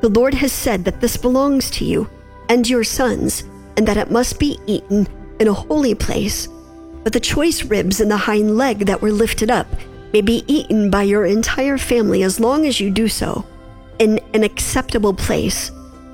The 0.00 0.08
Lord 0.08 0.34
has 0.34 0.52
said 0.52 0.84
that 0.84 1.00
this 1.00 1.16
belongs 1.16 1.70
to 1.72 1.84
you 1.84 2.08
and 2.48 2.68
your 2.68 2.84
sons, 2.84 3.44
and 3.76 3.88
that 3.88 3.96
it 3.96 4.10
must 4.10 4.38
be 4.38 4.58
eaten 4.66 5.08
in 5.40 5.48
a 5.48 5.52
holy 5.52 5.94
place. 5.94 6.48
But 7.02 7.12
the 7.12 7.20
choice 7.20 7.64
ribs 7.64 8.00
and 8.00 8.10
the 8.10 8.16
hind 8.16 8.56
leg 8.56 8.80
that 8.86 9.00
were 9.00 9.10
lifted 9.10 9.50
up 9.50 9.66
may 10.12 10.20
be 10.20 10.44
eaten 10.46 10.90
by 10.90 11.02
your 11.02 11.24
entire 11.24 11.78
family 11.78 12.22
as 12.22 12.38
long 12.38 12.66
as 12.66 12.78
you 12.78 12.90
do 12.90 13.08
so 13.08 13.44
in 13.98 14.20
an 14.34 14.44
acceptable 14.44 15.14
place. 15.14 15.70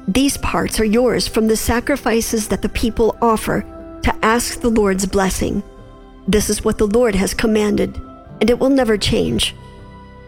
These 0.07 0.37
parts 0.39 0.81
are 0.81 0.85
yours 0.85 1.27
from 1.27 1.49
the 1.49 1.57
sacrifices 1.57 2.49
that 2.49 2.63
the 2.63 2.69
people 2.69 3.19
offer 3.21 3.63
to 4.03 4.15
ask 4.25 4.61
the 4.61 4.71
Lord's 4.71 5.05
blessing. 5.05 5.63
This 6.29 6.51
is 6.51 6.63
what 6.63 6.77
the 6.77 6.87
Lord 6.87 7.15
has 7.15 7.33
commanded, 7.33 7.97
and 8.43 8.51
it 8.51 8.59
will 8.59 8.69
never 8.69 8.99
change. 8.99 9.55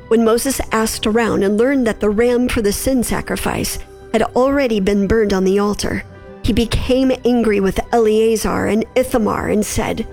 When 0.09 0.25
Moses 0.25 0.59
asked 0.73 1.07
around 1.07 1.43
and 1.43 1.59
learned 1.59 1.87
that 1.87 2.01
the 2.01 2.09
ram 2.09 2.49
for 2.49 2.63
the 2.63 2.73
sin 2.73 3.05
sacrifice 3.05 3.79
had 4.15 4.23
already 4.23 4.81
been 4.81 5.07
burned 5.07 5.35
on 5.35 5.45
the 5.45 5.59
altar, 5.59 6.03
he 6.43 6.55
became 6.55 7.13
angry 7.27 7.61
with 7.61 7.79
Eleazar 7.93 8.67
and 8.67 8.87
Ithamar 8.95 9.51
and 9.51 9.65
said, 9.65 10.07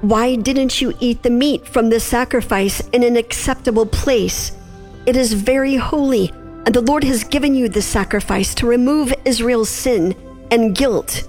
Why 0.00 0.36
didn't 0.36 0.80
you 0.80 0.94
eat 1.00 1.24
the 1.24 1.30
meat 1.30 1.66
from 1.66 1.90
this 1.90 2.04
sacrifice 2.04 2.80
in 2.90 3.02
an 3.02 3.16
acceptable 3.16 3.84
place? 3.84 4.52
It 5.06 5.16
is 5.16 5.32
very 5.32 5.74
holy, 5.74 6.30
and 6.64 6.72
the 6.72 6.82
Lord 6.82 7.02
has 7.02 7.24
given 7.24 7.56
you 7.56 7.68
the 7.68 7.82
sacrifice 7.82 8.54
to 8.54 8.66
remove 8.68 9.12
Israel's 9.24 9.68
sin 9.68 10.14
and 10.52 10.72
guilt 10.72 11.28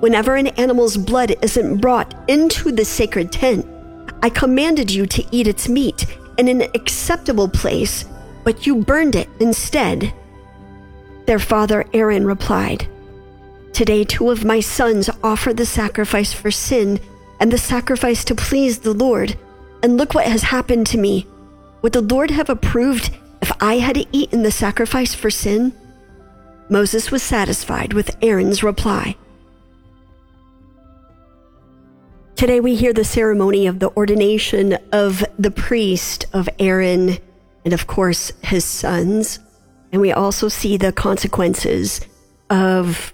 Whenever 0.00 0.36
an 0.36 0.48
animal's 0.48 0.96
blood 0.96 1.34
isn't 1.42 1.78
brought 1.78 2.14
into 2.28 2.70
the 2.70 2.84
sacred 2.84 3.32
tent, 3.32 3.66
I 4.22 4.30
commanded 4.30 4.90
you 4.90 5.06
to 5.06 5.24
eat 5.32 5.48
its 5.48 5.68
meat 5.68 6.06
in 6.38 6.48
an 6.48 6.62
acceptable 6.74 7.48
place, 7.48 8.04
but 8.44 8.66
you 8.66 8.76
burned 8.76 9.16
it 9.16 9.28
instead. 9.40 10.12
Their 11.26 11.38
father 11.38 11.84
Aaron 11.92 12.26
replied, 12.26 12.86
Today, 13.72 14.04
two 14.04 14.30
of 14.30 14.44
my 14.44 14.60
sons 14.60 15.10
offer 15.22 15.52
the 15.52 15.66
sacrifice 15.66 16.32
for 16.32 16.50
sin 16.50 17.00
and 17.40 17.52
the 17.52 17.58
sacrifice 17.58 18.24
to 18.24 18.34
please 18.34 18.78
the 18.78 18.94
Lord. 18.94 19.36
And 19.82 19.96
look 19.96 20.14
what 20.14 20.26
has 20.26 20.42
happened 20.42 20.86
to 20.88 20.98
me. 20.98 21.26
Would 21.82 21.92
the 21.92 22.00
Lord 22.00 22.30
have 22.32 22.50
approved 22.50 23.16
if 23.40 23.52
I 23.60 23.78
had 23.78 24.06
eaten 24.10 24.42
the 24.42 24.50
sacrifice 24.50 25.14
for 25.14 25.30
sin? 25.30 25.72
Moses 26.68 27.10
was 27.10 27.22
satisfied 27.22 27.92
with 27.92 28.16
Aaron's 28.20 28.62
reply. 28.62 29.16
Today 32.38 32.60
we 32.60 32.76
hear 32.76 32.92
the 32.92 33.02
ceremony 33.02 33.66
of 33.66 33.80
the 33.80 33.90
ordination 33.96 34.74
of 34.92 35.24
the 35.40 35.50
priest 35.50 36.24
of 36.32 36.48
Aaron 36.60 37.18
and, 37.64 37.74
of 37.74 37.88
course, 37.88 38.30
his 38.44 38.64
sons. 38.64 39.40
And 39.90 40.00
we 40.00 40.12
also 40.12 40.46
see 40.46 40.76
the 40.76 40.92
consequences 40.92 42.00
of 42.48 43.12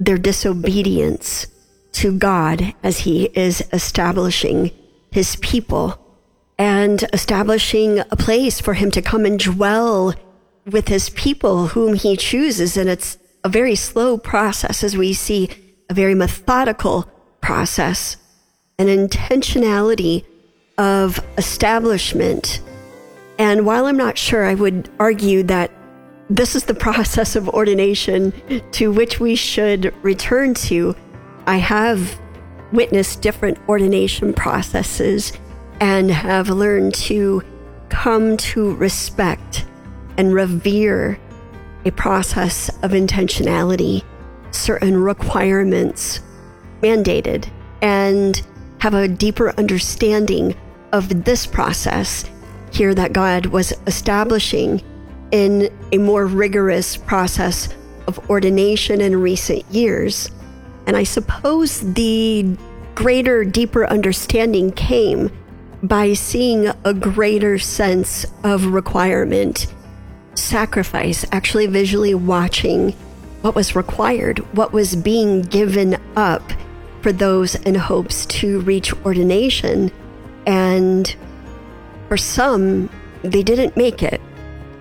their 0.00 0.16
disobedience 0.16 1.46
to 1.92 2.16
God 2.16 2.72
as 2.82 3.00
he 3.00 3.26
is 3.34 3.62
establishing 3.70 4.70
his 5.10 5.36
people 5.36 6.00
and 6.56 7.04
establishing 7.12 7.98
a 7.98 8.16
place 8.16 8.62
for 8.62 8.72
him 8.72 8.90
to 8.92 9.02
come 9.02 9.26
and 9.26 9.38
dwell 9.38 10.14
with 10.64 10.88
his 10.88 11.10
people 11.10 11.66
whom 11.66 11.92
he 11.92 12.16
chooses. 12.16 12.78
And 12.78 12.88
it's 12.88 13.18
a 13.44 13.50
very 13.50 13.74
slow 13.74 14.16
process 14.16 14.82
as 14.82 14.96
we 14.96 15.12
see 15.12 15.50
a 15.90 15.92
very 15.92 16.14
methodical 16.14 17.06
process 17.42 18.16
an 18.78 18.86
intentionality 18.86 20.24
of 20.78 21.24
establishment. 21.38 22.60
And 23.38 23.64
while 23.66 23.86
I'm 23.86 23.96
not 23.96 24.18
sure, 24.18 24.44
I 24.44 24.54
would 24.54 24.88
argue 24.98 25.42
that 25.44 25.70
this 26.28 26.56
is 26.56 26.64
the 26.64 26.74
process 26.86 27.36
of 27.36 27.48
ordination 27.48 28.32
to 28.72 28.90
which 28.90 29.20
we 29.20 29.36
should 29.36 29.94
return 30.02 30.54
to. 30.54 30.96
I 31.46 31.56
have 31.56 32.18
witnessed 32.72 33.22
different 33.22 33.58
ordination 33.68 34.32
processes 34.32 35.32
and 35.80 36.10
have 36.10 36.48
learned 36.48 36.94
to 36.94 37.42
come 37.88 38.36
to 38.36 38.74
respect 38.74 39.66
and 40.16 40.34
revere 40.34 41.18
a 41.84 41.92
process 41.92 42.68
of 42.82 42.92
intentionality, 42.92 44.02
certain 44.50 44.96
requirements 44.96 46.20
mandated, 46.80 47.48
and 47.82 48.42
have 48.84 48.92
a 48.92 49.08
deeper 49.08 49.50
understanding 49.56 50.54
of 50.92 51.24
this 51.24 51.46
process 51.46 52.30
here 52.70 52.94
that 52.94 53.14
God 53.14 53.46
was 53.46 53.72
establishing 53.86 54.82
in 55.32 55.74
a 55.92 55.96
more 55.96 56.26
rigorous 56.26 56.94
process 56.94 57.70
of 58.06 58.28
ordination 58.28 59.00
in 59.00 59.18
recent 59.18 59.64
years. 59.70 60.30
And 60.86 60.98
I 60.98 61.04
suppose 61.04 61.80
the 61.94 62.58
greater, 62.94 63.42
deeper 63.42 63.86
understanding 63.86 64.70
came 64.70 65.32
by 65.82 66.12
seeing 66.12 66.70
a 66.84 66.92
greater 66.92 67.58
sense 67.58 68.26
of 68.44 68.66
requirement, 68.66 69.66
sacrifice, 70.34 71.24
actually 71.32 71.68
visually 71.68 72.14
watching 72.14 72.90
what 73.40 73.54
was 73.54 73.74
required, 73.74 74.40
what 74.54 74.74
was 74.74 74.94
being 74.94 75.40
given 75.40 75.96
up 76.16 76.42
for 77.04 77.12
those 77.12 77.54
in 77.54 77.74
hopes 77.74 78.24
to 78.24 78.60
reach 78.60 78.90
ordination. 79.04 79.92
And 80.46 81.14
for 82.08 82.16
some, 82.16 82.88
they 83.20 83.42
didn't 83.42 83.76
make 83.76 84.02
it. 84.02 84.22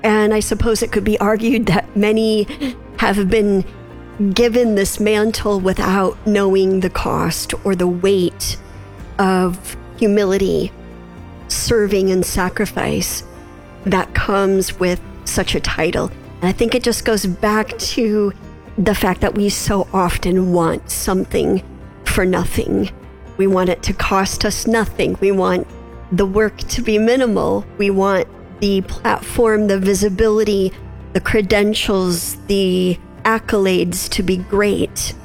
And 0.03 0.34
I 0.34 0.39
suppose 0.39 0.82
it 0.82 0.94
could 0.94 1.03
be 1.03 1.20
argued 1.20 1.65
that 1.65 1.98
many 1.98 2.48
have 2.98 3.30
been 3.30 3.65
given 4.34 4.75
this 4.75 5.01
mantle 5.01 5.60
without 5.60 6.15
knowing 6.25 6.80
the 6.80 6.89
cost 6.89 7.53
or 7.65 7.75
the 7.75 7.88
weight 7.88 8.58
of 9.20 9.75
humility, 9.98 10.72
serving, 11.50 12.10
and 12.10 12.25
sacrifice 12.25 13.24
that 13.84 14.15
comes 14.15 14.80
with 14.80 15.01
such 15.25 15.56
a 15.56 15.60
title. 15.60 16.10
And 16.36 16.46
I 16.46 16.53
think 16.53 16.74
it 16.74 16.84
just 16.84 17.03
goes 17.03 17.25
back 17.25 17.77
to 17.80 18.32
the 18.77 18.96
fact 18.96 19.20
that 19.20 19.36
we 19.36 19.50
so 19.50 19.89
often 19.92 20.53
want 20.53 20.89
something 20.89 21.62
for 22.13 22.25
nothing. 22.25 22.91
We 23.38 23.48
want 23.48 23.70
it 23.70 23.82
to 23.84 23.93
cost 23.93 24.46
us 24.46 24.67
nothing. 24.67 25.17
We 25.20 25.32
want 25.32 25.67
the 26.12 26.27
work 26.27 26.58
to 26.60 26.82
be 26.84 27.00
minimal. 27.00 27.65
We 27.79 27.89
want 27.89 28.27
the 28.62 28.82
platform, 28.82 29.65
the 29.67 29.79
visibility, 29.79 30.72
the 31.13 31.22
credentials, 31.22 32.36
the 32.46 33.00
accolades 33.24 34.08
to 34.10 34.22
be 34.22 34.38
great. 34.38 35.15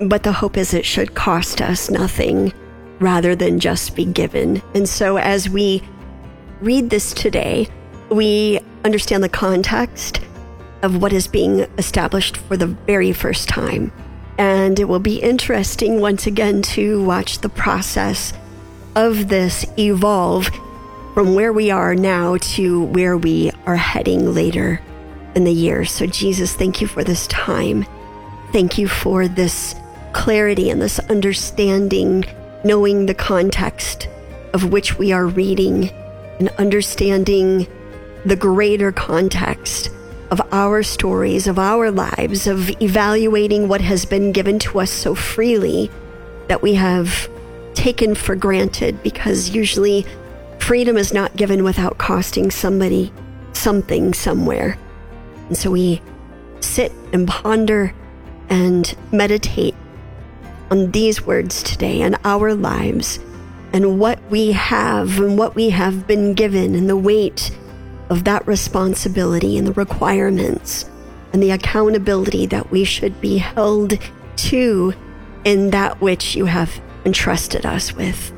But 0.00 0.22
the 0.22 0.32
hope 0.32 0.56
is 0.56 0.72
it 0.72 0.86
should 0.86 1.14
cost 1.14 1.60
us 1.60 1.90
nothing 1.90 2.54
rather 2.98 3.36
than 3.36 3.60
just 3.60 3.94
be 3.94 4.06
given. 4.06 4.62
And 4.74 4.88
so 4.88 5.18
as 5.18 5.50
we 5.50 5.82
read 6.60 6.88
this 6.88 7.12
today, 7.12 7.68
we 8.10 8.58
understand 8.84 9.22
the 9.22 9.28
context 9.28 10.22
of 10.80 11.02
what 11.02 11.12
is 11.12 11.28
being 11.28 11.60
established 11.76 12.38
for 12.38 12.56
the 12.56 12.68
very 12.68 13.12
first 13.12 13.48
time 13.48 13.92
And 14.38 14.78
it 14.78 14.84
will 14.84 15.00
be 15.00 15.20
interesting 15.20 16.00
once 16.00 16.26
again 16.26 16.62
to 16.62 17.04
watch 17.04 17.40
the 17.40 17.48
process 17.48 18.32
of 18.94 19.28
this 19.28 19.66
evolve 19.76 20.48
from 21.14 21.34
where 21.34 21.52
we 21.52 21.70
are 21.72 21.96
now 21.96 22.36
to 22.36 22.84
where 22.84 23.16
we 23.16 23.50
are 23.66 23.76
heading 23.76 24.32
later 24.32 24.80
in 25.34 25.44
the 25.44 25.52
year. 25.52 25.84
So, 25.84 26.06
Jesus, 26.06 26.54
thank 26.54 26.80
you 26.80 26.86
for 26.86 27.02
this 27.02 27.26
time. 27.26 27.84
Thank 28.52 28.78
you 28.78 28.86
for 28.86 29.26
this 29.26 29.74
clarity 30.12 30.70
and 30.70 30.80
this 30.80 30.98
understanding, 31.00 32.24
knowing 32.64 33.06
the 33.06 33.14
context 33.14 34.08
of 34.54 34.70
which 34.70 34.98
we 34.98 35.12
are 35.12 35.26
reading 35.26 35.90
and 36.38 36.48
understanding 36.58 37.66
the 38.24 38.36
greater 38.36 38.92
context 38.92 39.90
of 40.30 40.40
our 40.52 40.82
stories, 40.82 41.46
of 41.46 41.58
our 41.58 41.90
lives, 41.90 42.46
of 42.46 42.70
evaluating 42.82 43.68
what 43.68 43.80
has 43.80 44.04
been 44.04 44.32
given 44.32 44.58
to 44.58 44.80
us 44.80 44.90
so 44.90 45.14
freely 45.14 45.90
that 46.48 46.62
we 46.62 46.74
have 46.74 47.28
taken 47.74 48.14
for 48.14 48.34
granted 48.34 49.02
because 49.02 49.50
usually 49.50 50.04
freedom 50.58 50.96
is 50.96 51.12
not 51.12 51.36
given 51.36 51.64
without 51.64 51.98
costing 51.98 52.50
somebody 52.50 53.12
something 53.52 54.12
somewhere. 54.12 54.76
And 55.48 55.56
so 55.56 55.70
we 55.70 56.02
sit 56.60 56.92
and 57.12 57.26
ponder 57.26 57.94
and 58.50 58.94
meditate 59.12 59.74
on 60.70 60.90
these 60.90 61.24
words 61.24 61.62
today 61.62 62.02
and 62.02 62.16
our 62.24 62.54
lives 62.54 63.18
and 63.72 63.98
what 63.98 64.20
we 64.30 64.52
have 64.52 65.18
and 65.18 65.38
what 65.38 65.54
we 65.54 65.70
have 65.70 66.06
been 66.06 66.34
given 66.34 66.74
and 66.74 66.88
the 66.88 66.96
weight 66.96 67.50
of 68.10 68.24
that 68.24 68.46
responsibility 68.46 69.58
and 69.58 69.66
the 69.66 69.72
requirements 69.72 70.88
and 71.32 71.42
the 71.42 71.50
accountability 71.50 72.46
that 72.46 72.70
we 72.70 72.84
should 72.84 73.20
be 73.20 73.38
held 73.38 73.98
to 74.36 74.94
in 75.44 75.70
that 75.70 76.00
which 76.00 76.34
you 76.34 76.46
have 76.46 76.80
entrusted 77.04 77.66
us 77.66 77.94
with. 77.94 78.32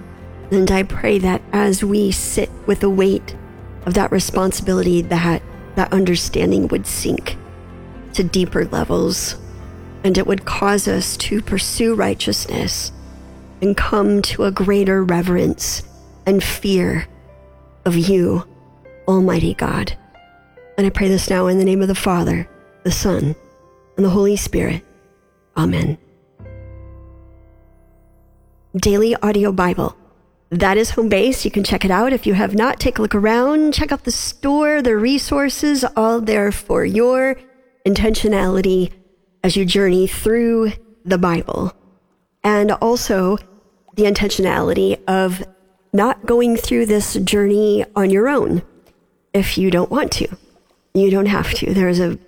And 0.50 0.70
I 0.70 0.82
pray 0.82 1.18
that 1.18 1.42
as 1.52 1.84
we 1.84 2.10
sit 2.10 2.50
with 2.66 2.80
the 2.80 2.90
weight 2.90 3.36
of 3.86 3.94
that 3.94 4.10
responsibility, 4.10 5.02
that 5.02 5.42
that 5.76 5.92
understanding 5.92 6.68
would 6.68 6.86
sink 6.86 7.36
to 8.14 8.24
deeper 8.24 8.64
levels 8.66 9.36
and 10.02 10.18
it 10.18 10.26
would 10.26 10.44
cause 10.44 10.88
us 10.88 11.16
to 11.16 11.40
pursue 11.40 11.94
righteousness 11.94 12.90
and 13.62 13.76
come 13.76 14.22
to 14.22 14.44
a 14.44 14.50
greater 14.50 15.04
reverence 15.04 15.82
and 16.26 16.42
fear 16.42 17.06
of 17.84 17.96
you, 17.96 18.44
Almighty 19.10 19.54
God. 19.54 19.92
And 20.78 20.86
I 20.86 20.90
pray 20.90 21.08
this 21.08 21.28
now 21.28 21.48
in 21.48 21.58
the 21.58 21.64
name 21.64 21.82
of 21.82 21.88
the 21.88 21.96
Father, 21.96 22.48
the 22.84 22.92
Son, 22.92 23.34
and 23.96 24.06
the 24.06 24.10
Holy 24.10 24.36
Spirit. 24.36 24.84
Amen. 25.56 25.98
Daily 28.76 29.16
Audio 29.16 29.50
Bible. 29.50 29.96
That 30.50 30.76
is 30.76 30.90
home 30.90 31.08
base. 31.08 31.44
You 31.44 31.50
can 31.50 31.64
check 31.64 31.84
it 31.84 31.90
out. 31.90 32.12
If 32.12 32.24
you 32.24 32.34
have 32.34 32.54
not, 32.54 32.78
take 32.78 32.98
a 32.98 33.02
look 33.02 33.16
around, 33.16 33.74
check 33.74 33.90
out 33.90 34.04
the 34.04 34.12
store, 34.12 34.80
the 34.80 34.96
resources, 34.96 35.84
all 35.96 36.20
there 36.20 36.52
for 36.52 36.84
your 36.84 37.36
intentionality 37.84 38.92
as 39.42 39.56
you 39.56 39.64
journey 39.64 40.06
through 40.06 40.72
the 41.04 41.18
Bible. 41.18 41.74
And 42.44 42.70
also 42.72 43.38
the 43.96 44.04
intentionality 44.04 45.02
of 45.08 45.42
not 45.92 46.26
going 46.26 46.56
through 46.56 46.86
this 46.86 47.14
journey 47.14 47.84
on 47.96 48.10
your 48.10 48.28
own 48.28 48.62
if 49.32 49.58
you 49.58 49.70
don't 49.70 49.90
want 49.90 50.12
to. 50.12 50.28
You 50.94 51.10
don't 51.10 51.26
have 51.26 51.52
to. 51.54 51.72
There's 51.72 52.00
a 52.00 52.18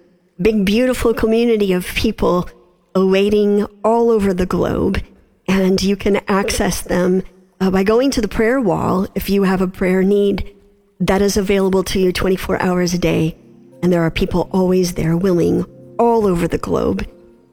big, 0.41 0.65
beautiful 0.65 1.15
community 1.15 1.73
of 1.73 1.87
people 1.87 2.49
awaiting 2.95 3.65
all 3.85 4.11
over 4.11 4.33
the 4.35 4.47
globe, 4.47 5.03
and 5.49 5.83
you 5.83 5.97
can 5.97 6.17
access 6.29 6.81
them 6.83 7.23
uh, 7.61 7.71
by 7.71 7.83
going 7.83 8.11
to 8.13 8.21
the 8.21 8.29
prayer 8.29 8.61
wall 8.61 9.07
if 9.15 9.31
you 9.31 9.45
have 9.45 9.61
a 9.61 9.67
prayer 9.67 10.03
need 10.03 10.55
that 11.01 11.23
is 11.23 11.37
available 11.37 11.83
to 11.83 11.99
you 11.99 12.13
24 12.13 12.61
hours 12.63 12.95
a 12.95 12.99
day. 12.99 13.37
And 13.83 13.93
there 13.93 14.03
are 14.03 14.11
people 14.11 14.49
always 14.53 14.95
there 14.95 15.17
willing 15.17 15.65
all 15.99 16.27
over 16.27 16.47
the 16.47 16.59
globe 16.59 17.07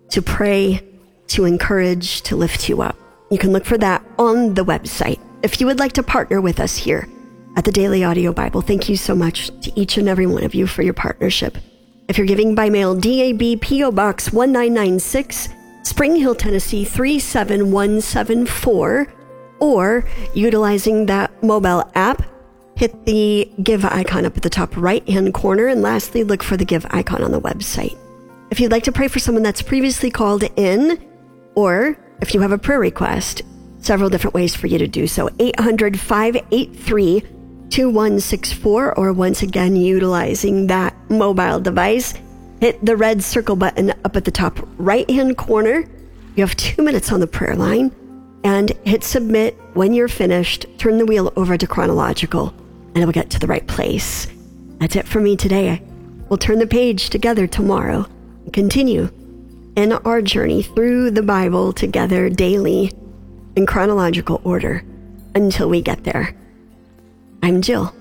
to 0.10 0.22
pray, 0.22 0.82
to 1.28 1.46
encourage, 1.46 2.22
to 2.24 2.36
lift 2.36 2.70
you 2.70 2.82
up. 2.82 2.96
You 3.32 3.40
can 3.40 3.52
look 3.52 3.66
for 3.66 3.78
that 3.80 4.04
on 4.20 4.54
the 4.54 4.66
website. 4.66 5.20
If 5.42 5.60
you 5.60 5.68
would 5.68 5.80
like 5.80 5.94
to 5.94 6.04
partner 6.04 6.42
with 6.42 6.60
us 6.60 6.78
here 6.78 7.08
at 7.60 7.66
the 7.66 7.72
Daily 7.74 8.06
Audio 8.06 8.32
Bible, 8.32 8.62
thank 8.62 8.88
you 8.88 8.96
so 8.96 9.14
much 9.14 9.48
to 9.60 9.78
each 9.78 9.98
and 9.98 10.08
every 10.08 10.26
one 10.26 10.46
of 10.46 10.56
you 10.56 10.66
for 10.66 10.82
your 10.82 10.94
partnership. 10.94 11.58
If 12.08 12.18
you're 12.18 12.26
giving 12.26 12.56
by 12.56 12.70
mail, 12.70 12.96
DAB 12.96 13.60
PO 13.60 13.92
Box 13.92 14.32
1996, 14.32 15.50
Spring 15.84 16.16
Hill, 16.16 16.36
Tennessee 16.36 16.86
37174, 16.86 19.14
or 19.60 20.06
utilizing 20.34 21.06
that 21.08 21.44
mobile 21.44 21.84
app, 21.96 22.24
hit 22.78 23.06
the 23.06 23.52
give 23.62 23.84
icon 23.84 24.26
up 24.26 24.38
at 24.38 24.44
the 24.44 24.50
top 24.50 24.78
right 24.78 25.06
hand 25.10 25.34
corner. 25.34 25.68
And 25.68 25.82
lastly, 25.82 26.24
look 26.24 26.42
for 26.42 26.56
the 26.56 26.64
give 26.64 26.86
icon 26.92 27.26
on 27.26 27.34
the 27.34 27.42
website. 27.42 27.98
If 28.52 28.62
you'd 28.62 28.72
like 28.72 28.84
to 28.84 28.94
pray 28.94 29.10
for 29.10 29.20
someone 29.20 29.44
that's 29.44 29.62
previously 29.62 30.10
called 30.10 30.46
in, 30.56 30.98
or 31.56 32.00
if 32.22 32.34
you 32.34 32.40
have 32.40 32.54
a 32.54 32.58
prayer 32.58 32.80
request, 32.80 33.42
several 33.82 34.10
different 34.10 34.34
ways 34.34 34.56
for 34.56 34.68
you 34.68 34.78
to 34.78 34.88
do 34.88 35.08
so 35.08 35.30
800 35.40 36.00
583 36.00 37.36
2164, 37.70 38.98
or 38.98 39.14
once 39.14 39.42
again, 39.42 39.76
utilizing 39.76 40.68
that 40.68 40.96
mobile 41.10 41.60
device, 41.60 42.14
hit 42.60 42.84
the 42.84 42.98
red 42.98 43.24
circle 43.24 43.56
button 43.56 43.92
up 44.04 44.16
at 44.16 44.26
the 44.26 44.32
top 44.32 44.60
right 44.78 45.10
hand 45.10 45.38
corner. 45.38 45.86
You 46.36 46.44
have 46.46 46.56
two 46.56 46.84
minutes 46.84 47.12
on 47.12 47.20
the 47.20 47.28
prayer 47.28 47.56
line 47.56 47.92
and 48.44 48.72
hit 48.86 49.04
submit 49.04 49.56
when 49.74 49.94
you're 49.94 50.08
finished. 50.08 50.66
Turn 50.78 50.98
the 50.98 51.06
wheel 51.06 51.32
over 51.36 51.58
to 51.58 51.68
chronological 51.68 52.54
and 52.94 52.98
it 52.98 53.06
will 53.06 53.14
get 53.14 53.30
to 53.32 53.40
the 53.40 53.48
right 53.48 53.66
place. 53.68 54.28
That's 54.80 54.96
it 54.96 55.08
for 55.08 55.20
me 55.20 55.36
today. 55.36 55.82
We'll 56.30 56.38
turn 56.38 56.60
the 56.60 56.68
page 56.68 57.10
together 57.10 57.48
tomorrow 57.48 58.06
and 58.44 58.54
continue 58.54 59.10
in 59.76 59.94
our 59.94 60.22
journey 60.22 60.64
through 60.64 61.12
the 61.12 61.24
Bible 61.24 61.74
together 61.74 62.30
daily 62.30 62.92
in 63.56 63.66
chronological 63.66 64.42
order 64.44 64.84
until 65.36 65.70
we 65.70 65.82
get 65.82 66.04
there. 66.04 66.36
I'm 67.42 67.62
Jill. 67.62 67.94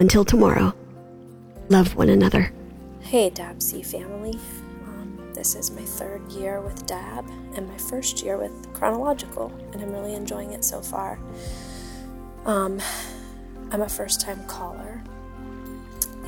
Until 0.00 0.24
tomorrow, 0.24 0.74
love 1.68 1.94
one 1.94 2.08
another. 2.08 2.52
Hey, 3.00 3.30
DABC 3.30 3.86
family. 3.86 4.38
Um, 4.84 5.30
this 5.32 5.54
is 5.54 5.70
my 5.70 5.82
third 5.82 6.30
year 6.32 6.60
with 6.60 6.84
DAB 6.84 7.30
and 7.54 7.68
my 7.68 7.78
first 7.78 8.22
year 8.24 8.36
with 8.36 8.74
Chronological, 8.74 9.52
and 9.72 9.80
I'm 9.80 9.92
really 9.92 10.14
enjoying 10.14 10.52
it 10.52 10.64
so 10.64 10.80
far. 10.80 11.18
Um, 12.44 12.80
I'm 13.70 13.82
a 13.82 13.88
first 13.88 14.20
time 14.20 14.44
caller, 14.46 15.02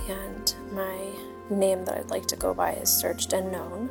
and 0.08 0.54
my 0.72 0.98
name 1.50 1.84
that 1.86 1.98
I'd 1.98 2.10
like 2.10 2.26
to 2.26 2.36
go 2.36 2.54
by 2.54 2.74
is 2.74 2.88
Searched 2.88 3.32
and 3.32 3.50
Known. 3.50 3.90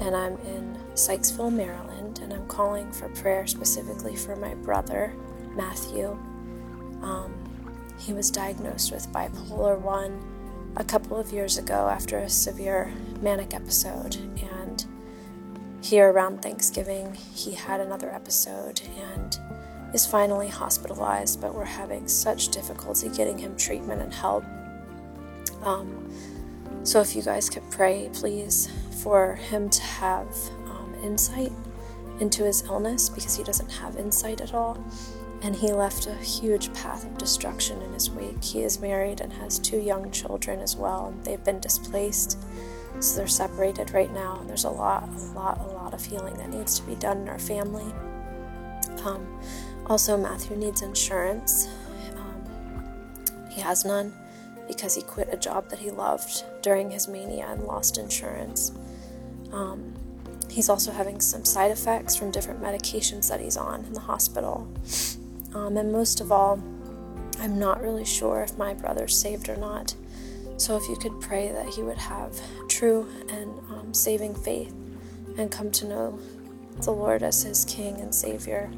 And 0.00 0.14
I'm 0.14 0.36
in 0.40 0.78
Sykesville, 0.92 1.52
Maryland, 1.52 2.20
and 2.22 2.34
I'm 2.34 2.46
calling 2.48 2.92
for 2.92 3.08
prayer 3.08 3.46
specifically 3.46 4.14
for 4.14 4.36
my 4.36 4.54
brother, 4.56 5.14
Matthew. 5.54 6.10
Um, 7.02 7.45
he 7.98 8.12
was 8.12 8.30
diagnosed 8.30 8.92
with 8.92 9.10
bipolar 9.12 9.78
1 9.78 10.74
a 10.76 10.84
couple 10.84 11.16
of 11.16 11.32
years 11.32 11.58
ago 11.58 11.88
after 11.88 12.18
a 12.18 12.28
severe 12.28 12.92
manic 13.20 13.54
episode. 13.54 14.16
And 14.52 14.84
here 15.82 16.10
around 16.10 16.42
Thanksgiving, 16.42 17.14
he 17.34 17.52
had 17.52 17.80
another 17.80 18.10
episode 18.12 18.82
and 19.12 19.38
is 19.94 20.06
finally 20.06 20.48
hospitalized, 20.48 21.40
but 21.40 21.54
we're 21.54 21.64
having 21.64 22.06
such 22.08 22.48
difficulty 22.48 23.08
getting 23.08 23.38
him 23.38 23.56
treatment 23.56 24.02
and 24.02 24.12
help. 24.12 24.44
Um, 25.62 26.10
so, 26.82 27.00
if 27.00 27.16
you 27.16 27.22
guys 27.22 27.48
could 27.50 27.68
pray, 27.70 28.10
please, 28.12 28.68
for 29.02 29.34
him 29.34 29.68
to 29.70 29.82
have 29.82 30.28
um, 30.66 30.94
insight 31.02 31.52
into 32.20 32.44
his 32.44 32.62
illness 32.64 33.08
because 33.08 33.36
he 33.36 33.42
doesn't 33.42 33.70
have 33.70 33.96
insight 33.96 34.40
at 34.40 34.54
all. 34.54 34.84
And 35.46 35.54
he 35.54 35.72
left 35.72 36.08
a 36.08 36.14
huge 36.14 36.74
path 36.74 37.04
of 37.04 37.16
destruction 37.18 37.80
in 37.80 37.92
his 37.92 38.10
wake. 38.10 38.42
He 38.42 38.64
is 38.64 38.80
married 38.80 39.20
and 39.20 39.32
has 39.34 39.60
two 39.60 39.78
young 39.78 40.10
children 40.10 40.58
as 40.58 40.74
well. 40.74 41.14
They've 41.22 41.44
been 41.44 41.60
displaced, 41.60 42.36
so 42.98 43.16
they're 43.16 43.28
separated 43.28 43.92
right 43.92 44.12
now. 44.12 44.40
And 44.40 44.50
there's 44.50 44.64
a 44.64 44.70
lot, 44.70 45.08
a 45.08 45.20
lot, 45.36 45.60
a 45.60 45.72
lot 45.72 45.94
of 45.94 46.04
healing 46.04 46.34
that 46.38 46.48
needs 46.50 46.80
to 46.80 46.84
be 46.84 46.96
done 46.96 47.18
in 47.18 47.28
our 47.28 47.38
family. 47.38 47.94
Um, 49.04 49.24
also, 49.86 50.16
Matthew 50.16 50.56
needs 50.56 50.82
insurance. 50.82 51.68
Um, 52.16 53.46
he 53.48 53.60
has 53.60 53.84
none 53.84 54.12
because 54.66 54.96
he 54.96 55.02
quit 55.02 55.28
a 55.30 55.36
job 55.36 55.70
that 55.70 55.78
he 55.78 55.92
loved 55.92 56.42
during 56.60 56.90
his 56.90 57.06
mania 57.06 57.46
and 57.50 57.62
lost 57.62 57.98
insurance. 57.98 58.72
Um, 59.52 59.94
he's 60.50 60.68
also 60.68 60.90
having 60.90 61.20
some 61.20 61.44
side 61.44 61.70
effects 61.70 62.16
from 62.16 62.32
different 62.32 62.60
medications 62.60 63.28
that 63.28 63.40
he's 63.40 63.56
on 63.56 63.84
in 63.84 63.92
the 63.92 64.00
hospital. 64.00 64.66
Um, 65.56 65.78
and 65.78 65.90
most 65.90 66.20
of 66.20 66.30
all, 66.30 66.62
I'm 67.40 67.58
not 67.58 67.80
really 67.82 68.04
sure 68.04 68.42
if 68.42 68.58
my 68.58 68.74
brother's 68.74 69.18
saved 69.18 69.48
or 69.48 69.56
not. 69.56 69.94
So 70.58 70.76
if 70.76 70.86
you 70.88 70.96
could 70.96 71.18
pray 71.20 71.50
that 71.50 71.66
he 71.74 71.82
would 71.82 71.96
have 71.96 72.38
true 72.68 73.08
and 73.30 73.58
um, 73.70 73.94
saving 73.94 74.34
faith 74.34 74.74
and 75.38 75.50
come 75.50 75.70
to 75.70 75.86
know 75.86 76.18
the 76.82 76.90
Lord 76.90 77.22
as 77.22 77.42
his 77.42 77.64
King 77.64 78.00
and 78.00 78.14
Savior. 78.14 78.70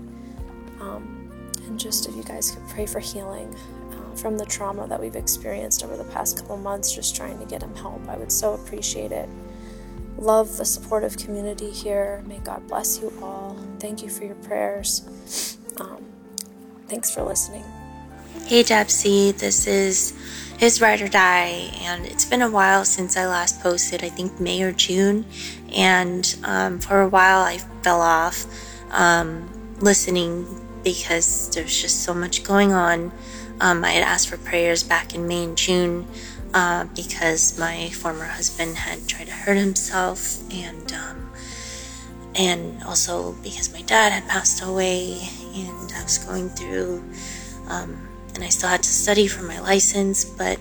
Um, 0.81 1.31
and 1.67 1.79
just 1.79 2.09
if 2.09 2.15
you 2.15 2.23
guys 2.23 2.53
could 2.53 2.67
pray 2.69 2.87
for 2.87 3.01
healing 3.01 3.55
uh, 3.93 4.15
from 4.15 4.39
the 4.39 4.47
trauma 4.47 4.87
that 4.87 5.01
we've 5.01 5.17
experienced 5.17 5.85
over 5.85 5.97
the 5.97 6.05
past 6.05 6.37
couple 6.39 6.57
months, 6.57 6.95
just 6.95 7.17
trying 7.17 7.39
to 7.41 7.45
get 7.45 7.63
him 7.63 7.75
help, 7.75 8.09
I 8.09 8.17
would 8.17 8.31
so 8.31 8.55
appreciate 8.55 9.11
it. 9.11 9.29
Love 10.17 10.57
the 10.57 10.65
supportive 10.65 11.17
community 11.17 11.71
here. 11.71 12.23
May 12.27 12.39
God 12.39 12.67
bless 12.69 13.01
you 13.01 13.13
all. 13.21 13.57
Thank 13.81 14.03
you 14.03 14.09
for 14.09 14.25
your 14.25 14.35
prayers. 14.37 15.58
Thanks 16.89 17.11
for 17.11 17.23
listening. 17.23 17.65
Hey 18.47 18.63
Debsy, 18.63 19.37
this 19.37 19.67
is 19.67 20.15
His 20.57 20.81
Ride 20.81 21.03
or 21.03 21.09
Die, 21.09 21.71
and 21.83 22.07
it's 22.07 22.25
been 22.25 22.41
a 22.41 22.51
while 22.51 22.87
since 22.87 23.15
I 23.15 23.27
last 23.27 23.61
posted, 23.61 24.03
I 24.03 24.09
think 24.09 24.41
May 24.41 24.63
or 24.63 24.73
June, 24.73 25.27
and 25.77 26.35
um, 26.45 26.79
for 26.79 27.03
a 27.03 27.09
while 27.09 27.41
I 27.41 27.59
fell 27.83 28.01
off 28.01 28.47
um, 28.91 29.51
listening 29.81 30.47
because 30.83 31.51
there's 31.55 31.79
just 31.79 32.05
so 32.05 32.15
much 32.15 32.43
going 32.43 32.73
on. 32.73 33.13
Um, 33.61 33.85
I 33.85 33.91
had 33.91 34.03
asked 34.03 34.31
for 34.31 34.39
prayers 34.39 34.83
back 34.83 35.15
in 35.15 35.29
May 35.29 35.45
and 35.45 35.59
June 35.59 36.07
uh, 36.55 36.87
because 36.97 37.59
my 37.59 37.91
former 37.91 38.25
husband 38.25 38.77
had 38.79 39.07
tried 39.07 39.27
to 39.27 39.33
hurt 39.33 39.59
himself, 39.59 40.41
and 40.51 40.91
um, 40.95 41.31
and 42.35 42.83
also 42.85 43.33
because 43.43 43.71
my 43.75 43.83
dad 43.83 44.11
had 44.13 44.27
passed 44.27 44.63
away, 44.63 45.29
and 45.67 45.93
I 45.93 46.03
was 46.03 46.19
going 46.19 46.49
through, 46.51 47.03
um, 47.69 48.09
and 48.35 48.45
I 48.45 48.49
still 48.49 48.69
had 48.69 48.83
to 48.83 48.89
study 48.89 49.27
for 49.27 49.43
my 49.43 49.61
license. 49.61 50.25
But 50.25 50.59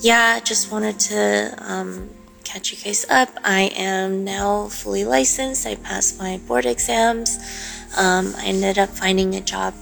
yeah, 0.00 0.40
just 0.40 0.70
wanted 0.70 0.98
to 1.00 1.54
um, 1.58 2.10
catch 2.44 2.72
you 2.72 2.78
guys 2.78 3.04
up. 3.10 3.28
I 3.44 3.72
am 3.76 4.24
now 4.24 4.68
fully 4.68 5.04
licensed. 5.04 5.66
I 5.66 5.74
passed 5.76 6.18
my 6.18 6.38
board 6.46 6.66
exams. 6.66 7.36
Um, 7.96 8.34
I 8.36 8.46
ended 8.46 8.78
up 8.78 8.90
finding 8.90 9.34
a 9.34 9.40
job 9.40 9.74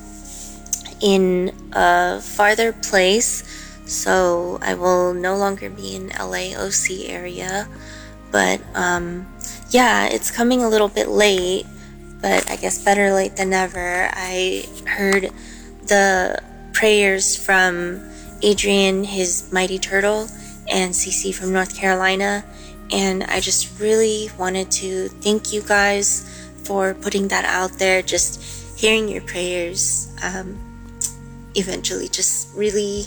in 1.01 1.53
a 1.73 2.21
farther 2.21 2.73
place, 2.73 3.45
so 3.87 4.59
I 4.63 4.75
will 4.75 5.13
no 5.15 5.37
longer 5.37 5.71
be 5.71 5.95
in 5.95 6.09
LAOC 6.11 7.09
area. 7.09 7.69
But 8.33 8.61
um, 8.75 9.27
yeah, 9.71 10.07
it's 10.07 10.31
coming 10.31 10.63
a 10.63 10.69
little 10.69 10.89
bit 10.89 11.09
late, 11.09 11.67
but 12.21 12.51
I 12.51 12.57
guess 12.57 12.83
better 12.83 13.13
late 13.13 13.37
than 13.37 13.51
never. 13.51 14.09
I 14.13 14.65
heard 14.87 15.31
the 15.87 16.43
prayers 16.73 17.37
from 17.37 18.01
Adrian, 18.43 19.05
his 19.05 19.51
mighty 19.53 19.79
turtle, 19.79 20.29
and 20.73 20.93
Cece 20.93 21.35
from 21.35 21.53
North 21.53 21.77
Carolina, 21.77 22.45
and 22.91 23.25
I 23.25 23.41
just 23.41 23.79
really 23.81 24.31
wanted 24.39 24.71
to 24.73 25.09
thank 25.09 25.53
you 25.53 25.63
guys 25.63 26.51
for 26.65 26.95
putting 26.95 27.29
that 27.29 27.45
out 27.45 27.73
there. 27.79 28.03
Just 28.03 28.79
hearing 28.79 29.09
your 29.09 29.23
prayers 29.23 30.13
um, 30.23 30.59
eventually 31.55 32.09
just 32.09 32.55
really 32.55 33.07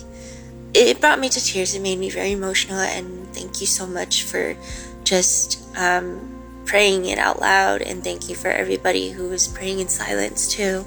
it 0.74 1.02
brought 1.02 1.20
me 1.20 1.30
to 1.30 1.44
tears. 1.44 1.76
It 1.76 1.82
made 1.82 1.98
me 1.98 2.10
very 2.10 2.32
emotional, 2.32 2.80
and 2.80 3.28
thank 3.34 3.60
you 3.62 3.68
so 3.68 3.88
much 3.88 4.24
for 4.24 4.56
just 5.04 5.64
um, 5.76 6.39
praying 6.70 7.06
it 7.06 7.18
out 7.18 7.42
loud. 7.42 7.82
And 7.82 8.04
thank 8.04 8.30
you 8.30 8.36
for 8.36 8.50
everybody 8.50 9.10
who 9.10 9.28
was 9.30 9.48
praying 9.48 9.80
in 9.80 9.88
silence 9.90 10.48
too. 10.48 10.86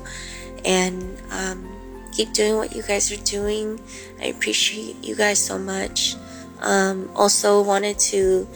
And 0.65 1.21
um, 1.33 1.69
keep 2.13 2.33
doing 2.33 2.57
what 2.57 2.75
you 2.75 2.83
guys 2.83 3.11
are 3.11 3.25
doing. 3.25 3.81
I 4.21 4.27
appreciate 4.27 5.03
you 5.03 5.17
guys 5.17 5.45
so 5.45 5.59
much. 5.59 6.15
Um, 6.61 7.11
also, 7.17 7.61
wanted 7.61 7.99
to 8.15 8.47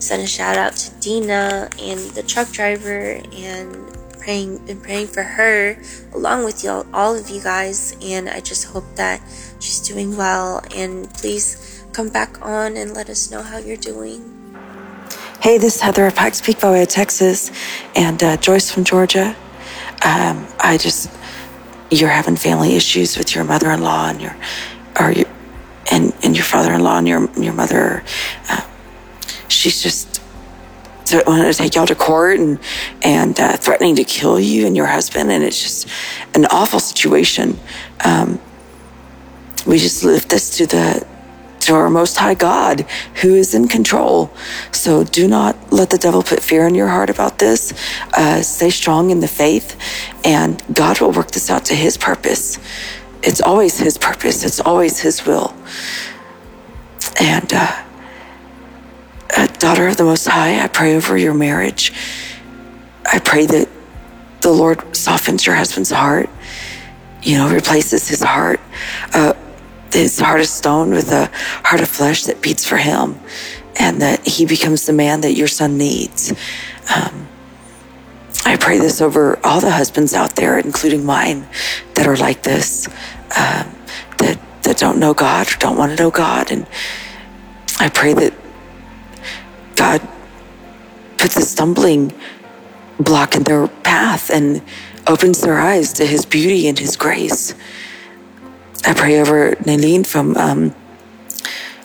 send 0.00 0.22
a 0.22 0.26
shout 0.26 0.56
out 0.56 0.74
to 0.74 0.90
Dina 1.00 1.70
and 1.80 2.00
the 2.10 2.24
truck 2.24 2.50
driver 2.50 3.22
and 3.32 3.96
praying 4.18 4.58
been 4.66 4.80
praying 4.80 5.06
for 5.06 5.22
her 5.22 5.78
along 6.14 6.44
with 6.44 6.64
y'all 6.64 6.86
all 6.94 7.14
of 7.14 7.28
you 7.28 7.42
guys 7.42 7.94
and 8.00 8.26
I 8.26 8.40
just 8.40 8.64
hope 8.64 8.84
that 8.96 9.20
she's 9.60 9.80
doing 9.80 10.16
well 10.16 10.62
and 10.74 11.12
please 11.12 11.84
come 11.92 12.08
back 12.08 12.40
on 12.40 12.76
and 12.76 12.94
let 12.94 13.10
us 13.10 13.30
know 13.30 13.42
how 13.42 13.58
you're 13.58 13.76
doing. 13.76 14.33
Hey, 15.44 15.58
this 15.58 15.76
is 15.76 15.82
Heather 15.82 16.06
of 16.06 16.14
Pikes 16.14 16.40
Peak, 16.40 16.58
Vallejo, 16.58 16.86
Texas, 16.86 17.52
and 17.94 18.22
uh, 18.22 18.38
Joyce 18.38 18.70
from 18.70 18.82
Georgia. 18.82 19.36
Um, 20.02 20.48
I 20.58 20.78
just, 20.80 21.10
you're 21.90 22.08
having 22.08 22.34
family 22.34 22.76
issues 22.76 23.18
with 23.18 23.34
your 23.34 23.44
mother-in-law 23.44 24.08
and 24.08 24.22
your, 24.22 24.34
or 24.98 25.12
your, 25.12 25.26
and, 25.92 26.14
and 26.22 26.34
your 26.34 26.46
father-in-law 26.46 26.96
and 26.96 27.06
your 27.06 27.30
your 27.34 27.52
mother. 27.52 28.02
Uh, 28.48 28.66
she's 29.48 29.82
just 29.82 30.22
wanting 31.26 31.44
to 31.44 31.52
take 31.52 31.74
y'all 31.74 31.84
to 31.88 31.94
court 31.94 32.40
and 32.40 32.58
and 33.02 33.38
uh, 33.38 33.58
threatening 33.58 33.96
to 33.96 34.04
kill 34.04 34.40
you 34.40 34.66
and 34.66 34.74
your 34.74 34.86
husband, 34.86 35.30
and 35.30 35.44
it's 35.44 35.62
just 35.62 35.86
an 36.34 36.46
awful 36.46 36.80
situation. 36.80 37.58
Um, 38.02 38.40
we 39.66 39.76
just 39.76 40.04
lift 40.04 40.30
this 40.30 40.56
to 40.56 40.66
the 40.66 41.06
to 41.64 41.74
our 41.74 41.90
Most 41.90 42.16
High 42.16 42.34
God, 42.34 42.82
who 43.22 43.34
is 43.34 43.54
in 43.54 43.68
control. 43.68 44.30
So 44.72 45.04
do 45.04 45.28
not 45.28 45.72
let 45.72 45.90
the 45.90 45.98
devil 45.98 46.22
put 46.22 46.40
fear 46.40 46.66
in 46.66 46.74
your 46.74 46.88
heart 46.88 47.10
about 47.10 47.38
this. 47.38 47.72
Uh, 48.16 48.42
stay 48.42 48.70
strong 48.70 49.10
in 49.10 49.20
the 49.20 49.28
faith, 49.28 49.76
and 50.24 50.62
God 50.72 51.00
will 51.00 51.12
work 51.12 51.30
this 51.30 51.50
out 51.50 51.64
to 51.66 51.74
His 51.74 51.96
purpose. 51.96 52.58
It's 53.22 53.40
always 53.40 53.78
His 53.78 53.98
purpose. 53.98 54.44
It's 54.44 54.60
always 54.60 55.00
His 55.00 55.24
will. 55.26 55.54
And. 57.20 57.52
Uh, 57.52 57.80
uh, 59.36 59.46
daughter 59.58 59.88
of 59.88 59.96
the 59.96 60.04
Most 60.04 60.28
High, 60.28 60.62
I 60.62 60.68
pray 60.68 60.94
over 60.94 61.16
your 61.16 61.34
marriage. 61.34 61.92
I 63.04 63.18
pray 63.18 63.46
that 63.46 63.68
the 64.40 64.52
Lord 64.52 64.94
softens 64.94 65.46
your 65.46 65.54
husband's 65.54 65.90
heart, 65.90 66.30
you 67.22 67.38
know, 67.38 67.52
replaces 67.52 68.06
his 68.08 68.22
heart, 68.22 68.60
uh, 69.12 69.32
his 69.94 70.18
heart 70.20 70.40
of 70.40 70.46
stone 70.46 70.90
with 70.90 71.10
a 71.10 71.30
heart 71.64 71.80
of 71.80 71.88
flesh 71.88 72.24
that 72.24 72.42
beats 72.42 72.64
for 72.64 72.76
him, 72.76 73.18
and 73.78 74.02
that 74.02 74.26
he 74.26 74.46
becomes 74.46 74.86
the 74.86 74.92
man 74.92 75.22
that 75.22 75.32
your 75.32 75.48
son 75.48 75.78
needs. 75.78 76.32
Um, 76.94 77.28
I 78.44 78.56
pray 78.56 78.78
this 78.78 79.00
over 79.00 79.38
all 79.42 79.60
the 79.60 79.70
husbands 79.70 80.12
out 80.12 80.36
there, 80.36 80.58
including 80.58 81.04
mine, 81.04 81.46
that 81.94 82.06
are 82.06 82.16
like 82.16 82.42
this, 82.42 82.88
um, 83.36 83.74
that 84.18 84.38
that 84.62 84.78
don't 84.78 84.98
know 84.98 85.14
God, 85.14 85.46
or 85.50 85.56
don't 85.58 85.78
want 85.78 85.96
to 85.96 86.02
know 86.02 86.10
God, 86.10 86.50
and 86.50 86.66
I 87.80 87.88
pray 87.88 88.14
that 88.14 88.34
God 89.76 90.06
puts 91.18 91.36
a 91.36 91.42
stumbling 91.42 92.12
block 92.98 93.34
in 93.34 93.42
their 93.42 93.66
path 93.68 94.30
and 94.30 94.62
opens 95.06 95.40
their 95.40 95.58
eyes 95.58 95.92
to 95.94 96.06
his 96.06 96.24
beauty 96.24 96.68
and 96.68 96.78
his 96.78 96.96
grace. 96.96 97.54
I 98.86 98.94
pray 98.94 99.20
over 99.20 99.52
Naleen 99.62 100.06
from, 100.06 100.36
um, 100.36 100.74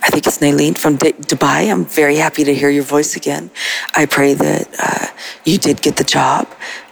I 0.10 0.12
think 0.12 0.26
it's 0.26 0.40
Naleen 0.40 0.76
from 0.76 0.96
D- 0.96 1.14
Dubai. 1.14 1.72
I'm 1.72 1.86
very 1.86 2.16
happy 2.16 2.44
to 2.44 2.52
hear 2.52 2.72
your 2.72 2.82
voice 2.82 3.16
again. 3.16 3.52
I 3.94 4.08
pray 4.08 4.34
that 4.34 4.68
uh, 4.80 5.06
you 5.46 5.60
did 5.60 5.84
get 5.84 5.98
the 5.98 6.04
job. 6.04 6.48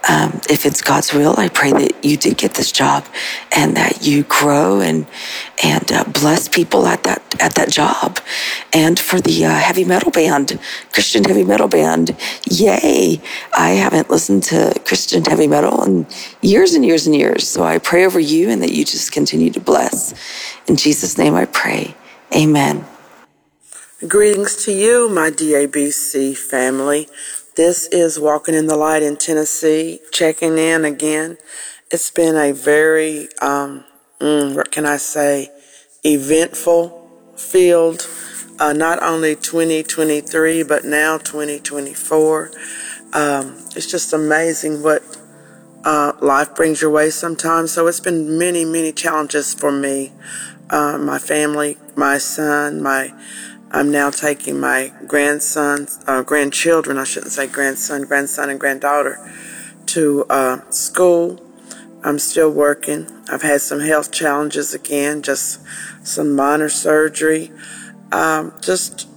Um, 0.08 0.40
if 0.48 0.64
it's 0.64 0.80
God's 0.80 1.12
will, 1.12 1.34
I 1.36 1.48
pray 1.48 1.72
that 1.72 2.04
you 2.04 2.16
did 2.16 2.36
get 2.38 2.54
this 2.54 2.70
job 2.70 3.04
and 3.50 3.76
that 3.76 4.06
you 4.06 4.22
grow 4.22 4.80
and 4.80 5.04
and 5.64 5.90
uh, 5.90 6.04
bless 6.04 6.48
people 6.48 6.86
at 6.86 7.02
that 7.02 7.20
at 7.42 7.56
that 7.56 7.70
job. 7.72 8.20
And 8.72 8.96
for 9.00 9.20
the 9.20 9.46
uh, 9.46 9.50
heavy 9.50 9.84
metal 9.84 10.12
band, 10.12 10.60
Christian 10.92 11.24
heavy 11.24 11.42
metal 11.42 11.66
band, 11.66 12.16
yay! 12.48 13.20
I 13.52 13.70
haven't 13.70 14.10
listened 14.10 14.44
to 14.44 14.80
Christian 14.84 15.24
heavy 15.24 15.48
metal 15.48 15.82
in 15.82 16.06
years 16.40 16.74
and 16.74 16.84
years 16.84 17.08
and 17.08 17.16
years. 17.16 17.48
So 17.48 17.64
I 17.64 17.78
pray 17.78 18.06
over 18.06 18.20
you 18.20 18.48
and 18.48 18.62
that 18.62 18.70
you 18.70 18.84
just 18.84 19.10
continue 19.10 19.50
to 19.50 19.60
bless. 19.60 20.14
In 20.68 20.76
Jesus' 20.76 21.18
name, 21.18 21.34
I 21.34 21.46
pray. 21.46 21.96
Amen. 22.32 22.86
Greetings 24.06 24.64
to 24.64 24.72
you, 24.72 25.08
my 25.08 25.28
DABC 25.28 26.36
family. 26.36 27.08
This 27.56 27.88
is 27.88 28.16
Walking 28.20 28.54
in 28.54 28.68
the 28.68 28.76
Light 28.76 29.02
in 29.02 29.16
Tennessee, 29.16 29.98
checking 30.12 30.56
in 30.56 30.84
again. 30.84 31.36
It's 31.90 32.08
been 32.08 32.36
a 32.36 32.52
very, 32.52 33.26
um, 33.42 33.82
mm, 34.20 34.54
what 34.54 34.70
can 34.70 34.86
I 34.86 34.98
say, 34.98 35.50
eventful 36.04 37.34
field, 37.36 38.06
uh, 38.60 38.72
not 38.72 39.02
only 39.02 39.34
2023, 39.34 40.62
but 40.62 40.84
now 40.84 41.18
2024. 41.18 42.52
Um, 43.14 43.56
it's 43.74 43.90
just 43.90 44.12
amazing 44.12 44.80
what 44.84 45.02
uh, 45.82 46.12
life 46.20 46.54
brings 46.54 46.80
your 46.80 46.92
way 46.92 47.10
sometimes. 47.10 47.72
So 47.72 47.88
it's 47.88 47.98
been 47.98 48.38
many, 48.38 48.64
many 48.64 48.92
challenges 48.92 49.54
for 49.54 49.72
me, 49.72 50.12
uh, 50.70 50.98
my 50.98 51.18
family, 51.18 51.78
my 51.96 52.18
son, 52.18 52.80
my 52.80 53.12
I'm 53.70 53.90
now 53.90 54.10
taking 54.10 54.58
my 54.58 54.92
grandsons, 55.06 56.00
uh, 56.06 56.22
grandchildren, 56.22 56.96
I 56.96 57.04
shouldn't 57.04 57.32
say 57.32 57.46
grandson, 57.46 58.02
grandson, 58.02 58.48
and 58.48 58.58
granddaughter 58.58 59.18
to 59.86 60.24
uh, 60.30 60.70
school. 60.70 61.40
I'm 62.02 62.18
still 62.18 62.50
working. 62.50 63.06
I've 63.30 63.42
had 63.42 63.60
some 63.60 63.80
health 63.80 64.12
challenges 64.12 64.72
again, 64.72 65.22
just 65.22 65.60
some 66.06 66.34
minor 66.34 66.68
surgery. 66.68 67.52
Um, 68.12 68.54
just 68.62 69.08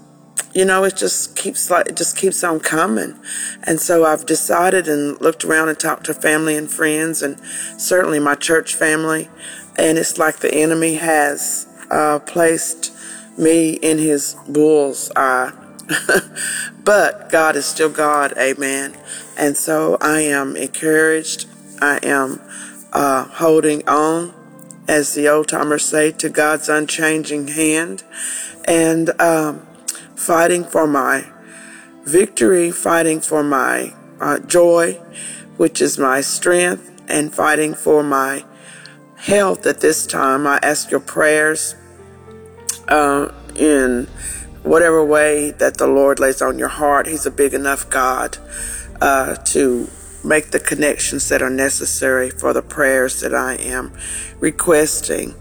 you 0.53 0.65
know, 0.65 0.83
it 0.83 0.97
just 0.97 1.35
keeps 1.35 1.69
like 1.69 1.87
it 1.87 1.95
just 1.95 2.17
keeps 2.17 2.43
on 2.43 2.59
coming. 2.59 3.17
And 3.63 3.79
so 3.79 4.05
I've 4.05 4.25
decided 4.25 4.87
and 4.87 5.19
looked 5.21 5.45
around 5.45 5.69
and 5.69 5.79
talked 5.79 6.05
to 6.05 6.13
family 6.13 6.57
and 6.57 6.69
friends 6.69 7.21
and 7.21 7.39
certainly 7.77 8.19
my 8.19 8.35
church 8.35 8.75
family. 8.75 9.29
And 9.77 9.97
it's 9.97 10.17
like 10.17 10.39
the 10.39 10.53
enemy 10.53 10.95
has 10.95 11.67
uh, 11.89 12.19
placed 12.19 12.90
me 13.38 13.74
in 13.74 13.98
his 13.98 14.36
bull's 14.48 15.12
eye. 15.15 15.52
but 16.84 17.30
God 17.30 17.56
is 17.56 17.65
still 17.65 17.89
God, 17.89 18.34
amen. 18.38 18.96
And 19.38 19.58
so 19.58 19.98
I 20.02 20.22
am 20.22 20.56
encouraged. 20.56 21.48
I 21.82 22.00
am 22.04 22.41
uh, 22.94 23.26
holding 23.26 23.88
on, 23.88 24.34
as 24.88 25.13
the 25.13 25.28
old 25.28 25.48
timers 25.48 25.86
say, 25.86 26.12
to 26.13 26.30
God's 26.30 26.70
unchanging 26.70 27.50
hand. 27.50 28.04
And 28.65 29.10
um, 29.20 29.65
fighting 30.15 30.63
for 30.63 30.88
my 30.88 31.26
victory, 32.04 32.72
fighting 32.72 33.22
for 33.22 33.44
my 33.44 33.94
uh, 34.20 34.39
joy, 34.39 34.94
which 35.58 35.82
is 35.82 35.98
my 35.98 36.22
strength, 36.22 36.89
and 37.08 37.34
fighting 37.34 37.74
for 37.74 38.04
my 38.04 38.46
health 39.17 39.65
at 39.65 39.82
this 39.82 40.06
time. 40.08 40.48
I 40.48 40.60
ask 40.63 40.91
your 40.91 41.00
prayers 41.00 41.76
uh, 42.91 43.32
in 43.56 44.06
whatever 44.63 45.04
way 45.04 45.51
that 45.51 45.77
the 45.77 45.88
Lord 45.88 46.19
lays 46.19 46.41
on 46.41 46.60
your 46.60 46.67
heart. 46.67 47.08
He's 47.08 47.25
a 47.25 47.32
big 47.32 47.54
enough 47.54 47.89
God 47.89 48.38
uh, 49.01 49.36
to 49.36 49.89
make 50.23 50.51
the 50.51 50.60
connections 50.60 51.30
that 51.30 51.41
are 51.41 51.49
necessary 51.49 52.30
for 52.30 52.54
the 52.54 52.62
prayers 52.62 53.21
that 53.21 53.34
I 53.34 53.56
am 53.56 53.93
requesting. 54.39 55.34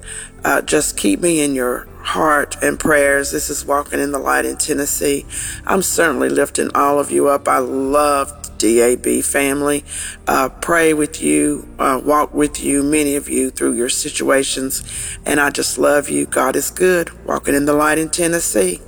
Uh, 0.42 0.62
just 0.62 0.96
keep 0.96 1.20
me 1.20 1.42
in 1.42 1.54
your 1.54 1.86
heart 2.02 2.56
and 2.62 2.80
prayers. 2.80 3.30
This 3.30 3.50
is 3.50 3.66
Walking 3.66 4.00
in 4.00 4.12
the 4.12 4.18
Light 4.18 4.46
in 4.46 4.56
Tennessee. 4.56 5.26
I'm 5.66 5.82
certainly 5.82 6.30
lifting 6.30 6.70
all 6.74 6.98
of 6.98 7.10
you 7.10 7.28
up. 7.28 7.46
I 7.46 7.58
love 7.58 8.39
DAB 8.60 9.24
family. 9.24 9.84
Uh, 10.26 10.48
pray 10.48 10.94
with 10.94 11.22
you, 11.22 11.68
uh, 11.78 12.00
walk 12.04 12.34
with 12.34 12.62
you, 12.62 12.82
many 12.82 13.16
of 13.16 13.28
you 13.28 13.50
through 13.50 13.74
your 13.74 13.88
situations. 13.88 14.82
And 15.26 15.40
I 15.40 15.50
just 15.50 15.78
love 15.78 16.08
you. 16.08 16.26
God 16.26 16.56
is 16.56 16.70
good. 16.70 17.10
Walking 17.26 17.54
in 17.54 17.64
the 17.64 17.74
Light 17.74 17.98
in 17.98 18.10
Tennessee. 18.10 18.80